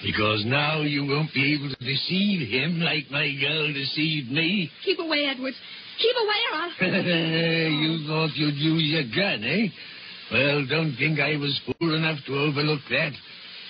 Because 0.04 0.44
now 0.44 0.82
you 0.82 1.06
won't 1.06 1.32
be 1.32 1.54
able 1.54 1.70
to 1.74 1.84
deceive 1.84 2.48
him 2.48 2.80
like 2.80 3.10
my 3.10 3.32
girl 3.40 3.72
deceived 3.72 4.30
me. 4.30 4.70
Keep 4.84 4.98
away, 4.98 5.24
Edwards. 5.24 5.56
Keep 5.98 6.16
away, 6.16 6.40
or 6.52 6.56
I'll. 6.58 7.72
you 7.72 8.06
thought 8.06 8.30
you'd 8.36 8.54
use 8.54 8.84
your 8.92 9.08
gun, 9.14 9.42
eh? 9.42 9.68
Well, 10.32 10.66
don't 10.68 10.94
think 10.96 11.18
I 11.18 11.36
was 11.36 11.58
fool 11.64 11.94
enough 11.94 12.18
to 12.26 12.34
overlook 12.34 12.80
that. 12.90 13.12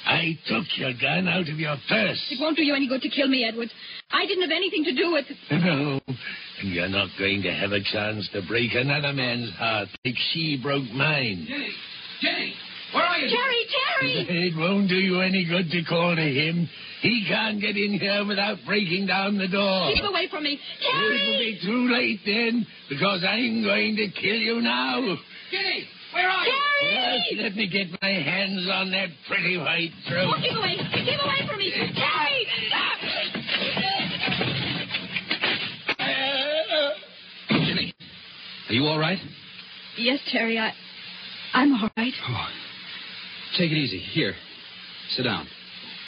I 0.06 0.38
took 0.46 0.64
your 0.76 0.92
gun 1.00 1.26
out 1.28 1.48
of 1.48 1.58
your 1.58 1.76
purse. 1.88 2.24
It 2.30 2.40
won't 2.40 2.56
do 2.56 2.62
you 2.62 2.74
any 2.74 2.88
good 2.88 3.02
to 3.02 3.08
kill 3.08 3.28
me, 3.28 3.44
Edwards. 3.44 3.72
I 4.10 4.24
didn't 4.26 4.42
have 4.42 4.54
anything 4.54 4.84
to 4.84 4.94
do 4.94 5.12
with 5.12 5.26
it. 5.28 5.36
No, 5.66 6.00
and 6.60 6.72
you're 6.72 6.88
not 6.88 7.08
going 7.18 7.42
to 7.42 7.52
have 7.52 7.72
a 7.72 7.82
chance 7.82 8.28
to 8.32 8.40
break 8.48 8.72
another 8.74 9.12
man's 9.12 9.50
heart 9.56 9.88
like 10.04 10.14
she 10.32 10.58
broke 10.62 10.88
mine. 10.92 11.44
Jenny! 11.48 11.70
Terry, 14.00 14.24
Terry! 14.26 14.48
It 14.52 14.56
won't 14.56 14.88
do 14.88 14.96
you 14.96 15.20
any 15.20 15.44
good 15.44 15.70
to 15.70 15.82
call 15.84 16.14
to 16.16 16.22
him. 16.22 16.68
He 17.02 17.24
can't 17.28 17.60
get 17.60 17.76
in 17.76 17.98
here 17.98 18.24
without 18.26 18.58
breaking 18.66 19.06
down 19.06 19.38
the 19.38 19.48
door. 19.48 19.92
Keep 19.94 20.04
away 20.04 20.28
from 20.30 20.44
me. 20.44 20.58
It 20.80 20.94
will 20.96 21.38
be 21.38 21.58
too 21.62 21.92
late 21.92 22.20
then, 22.24 22.66
because 22.88 23.24
I'm 23.24 23.62
going 23.62 23.96
to 23.96 24.08
kill 24.20 24.36
you 24.36 24.60
now. 24.60 25.00
Jenny! 25.50 25.88
Where 26.14 26.28
are 26.28 26.46
you? 26.46 26.54
Yes, 26.82 27.20
let 27.38 27.54
me 27.56 27.68
get 27.68 27.88
my 28.00 28.08
hands 28.08 28.66
on 28.72 28.90
that 28.92 29.08
pretty 29.28 29.58
white 29.58 29.90
throat. 30.08 30.32
Oh, 30.32 30.40
keep 30.40 30.56
away. 30.56 30.76
Keep 30.76 31.20
away 31.20 31.46
from 31.46 31.58
me. 31.58 31.72
Terry! 31.76 32.46
Jimmy, 37.50 37.94
are 38.68 38.72
you 38.72 38.84
all 38.86 38.98
right? 38.98 39.18
Yes, 39.98 40.20
Terry, 40.32 40.58
I. 40.58 40.72
I'm 41.54 41.72
all 41.74 41.90
right. 41.96 42.12
Oh, 42.28 42.46
take 43.56 43.72
it 43.72 43.76
easy. 43.76 43.98
Here, 43.98 44.34
sit 45.10 45.22
down. 45.22 45.46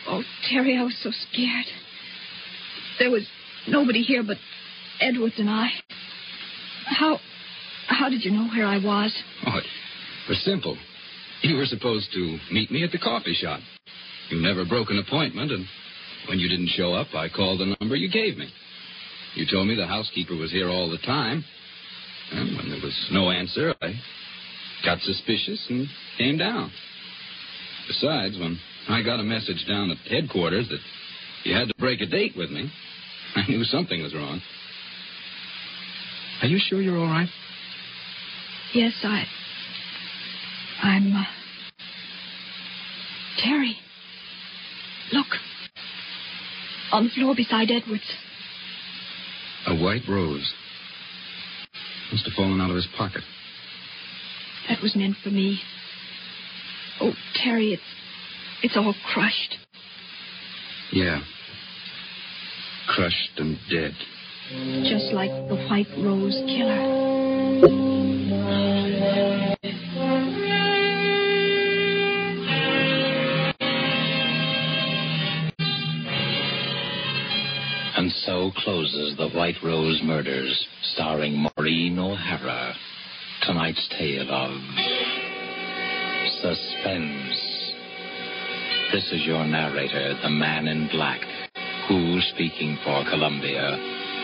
Oh, 0.06 0.22
Terry, 0.50 0.76
I 0.76 0.82
was 0.82 0.96
so 1.02 1.10
scared. 1.10 1.66
There 2.98 3.10
was 3.10 3.26
nobody 3.66 4.02
here 4.02 4.22
but 4.22 4.36
Edwards 5.00 5.34
and 5.38 5.50
I. 5.50 5.68
How. 6.86 7.18
How 7.88 8.10
did 8.10 8.22
you 8.22 8.30
know 8.30 8.48
where 8.48 8.66
I 8.66 8.76
was? 8.76 9.16
Oh, 9.46 9.56
it 9.56 9.64
was 10.28 10.44
simple. 10.44 10.76
You 11.40 11.56
were 11.56 11.64
supposed 11.64 12.12
to 12.12 12.38
meet 12.52 12.70
me 12.70 12.84
at 12.84 12.92
the 12.92 12.98
coffee 12.98 13.34
shop. 13.34 13.60
You 14.28 14.42
never 14.42 14.66
broke 14.66 14.90
an 14.90 14.98
appointment, 14.98 15.50
and 15.52 15.64
when 16.28 16.38
you 16.38 16.48
didn't 16.48 16.68
show 16.68 16.92
up, 16.92 17.14
I 17.14 17.28
called 17.30 17.60
the 17.60 17.74
number 17.80 17.96
you 17.96 18.10
gave 18.10 18.36
me. 18.36 18.50
You 19.34 19.46
told 19.50 19.68
me 19.68 19.74
the 19.74 19.86
housekeeper 19.86 20.36
was 20.36 20.50
here 20.50 20.68
all 20.68 20.90
the 20.90 20.98
time. 20.98 21.44
And 22.32 22.56
when 22.56 22.68
there 22.68 22.80
was 22.82 23.08
no 23.10 23.30
answer, 23.30 23.74
I 23.80 23.94
got 24.84 25.00
suspicious 25.00 25.64
and 25.70 25.86
came 26.18 26.36
down. 26.36 26.70
Besides, 27.88 28.38
when 28.38 28.58
I 28.88 29.02
got 29.02 29.18
a 29.18 29.24
message 29.24 29.64
down 29.66 29.90
at 29.90 29.96
headquarters 30.10 30.68
that 30.68 30.78
you 31.44 31.54
had 31.54 31.68
to 31.68 31.74
break 31.78 32.02
a 32.02 32.06
date 32.06 32.34
with 32.36 32.50
me, 32.50 32.70
I 33.34 33.48
knew 33.48 33.64
something 33.64 34.02
was 34.02 34.14
wrong. 34.14 34.40
Are 36.42 36.46
you 36.46 36.58
sure 36.60 36.80
you're 36.80 36.98
all 36.98 37.06
right? 37.06 37.28
Yes, 38.74 38.92
I. 39.02 39.24
I'm. 40.82 41.16
Uh... 41.16 41.24
Terry. 43.42 43.76
Look. 45.12 45.26
On 46.92 47.04
the 47.04 47.10
floor 47.10 47.34
beside 47.34 47.70
Edwards. 47.70 48.02
A 49.66 49.74
white 49.74 50.02
rose. 50.08 50.52
Must 52.12 52.24
have 52.24 52.34
fallen 52.34 52.60
out 52.60 52.70
of 52.70 52.76
his 52.76 52.88
pocket. 52.96 53.22
That 54.68 54.82
was 54.82 54.94
meant 54.94 55.16
for 55.22 55.30
me. 55.30 55.60
Oh, 57.00 57.12
Terry, 57.42 57.72
it's. 57.72 57.82
It's 58.60 58.76
all 58.76 58.92
crushed. 59.12 59.56
Yeah. 60.92 61.20
Crushed 62.88 63.30
and 63.36 63.56
dead. 63.70 63.92
Just 64.90 65.12
like 65.12 65.30
the 65.48 65.54
white 65.70 65.86
rose 65.98 66.42
killer. 66.46 67.08
And 77.96 78.10
so 78.12 78.50
closes 78.64 79.16
The 79.16 79.28
White 79.28 79.56
Rose 79.62 80.00
Murders, 80.02 80.66
starring 80.94 81.46
Maureen 81.56 81.98
O'Hara. 81.98 82.74
Tonight's 83.42 83.88
tale 83.98 84.28
of 84.30 84.60
suspense. 86.40 87.74
This 88.92 89.10
is 89.12 89.26
your 89.26 89.44
narrator, 89.44 90.14
the 90.22 90.30
man 90.30 90.66
in 90.66 90.88
black, 90.88 91.20
who, 91.88 92.20
speaking 92.32 92.78
for 92.84 93.04
Columbia, 93.10 93.76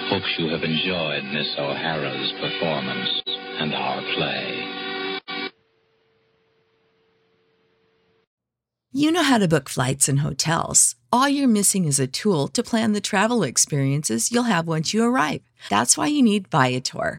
hopes 0.08 0.34
you 0.38 0.48
have 0.48 0.62
enjoyed 0.62 1.24
Miss 1.32 1.54
O'Hara's 1.58 2.32
performance 2.40 3.22
and 3.60 3.74
our 3.74 4.00
play. 4.14 4.74
You 8.92 9.10
know 9.10 9.24
how 9.24 9.38
to 9.38 9.48
book 9.48 9.68
flights 9.68 10.08
and 10.08 10.20
hotels. 10.20 10.94
All 11.12 11.28
you're 11.28 11.48
missing 11.48 11.84
is 11.84 11.98
a 11.98 12.06
tool 12.06 12.46
to 12.48 12.62
plan 12.62 12.92
the 12.92 13.00
travel 13.00 13.42
experiences 13.42 14.30
you'll 14.30 14.44
have 14.44 14.68
once 14.68 14.94
you 14.94 15.02
arrive. 15.02 15.42
That's 15.68 15.96
why 15.96 16.06
you 16.06 16.22
need 16.22 16.48
Viator. 16.48 17.18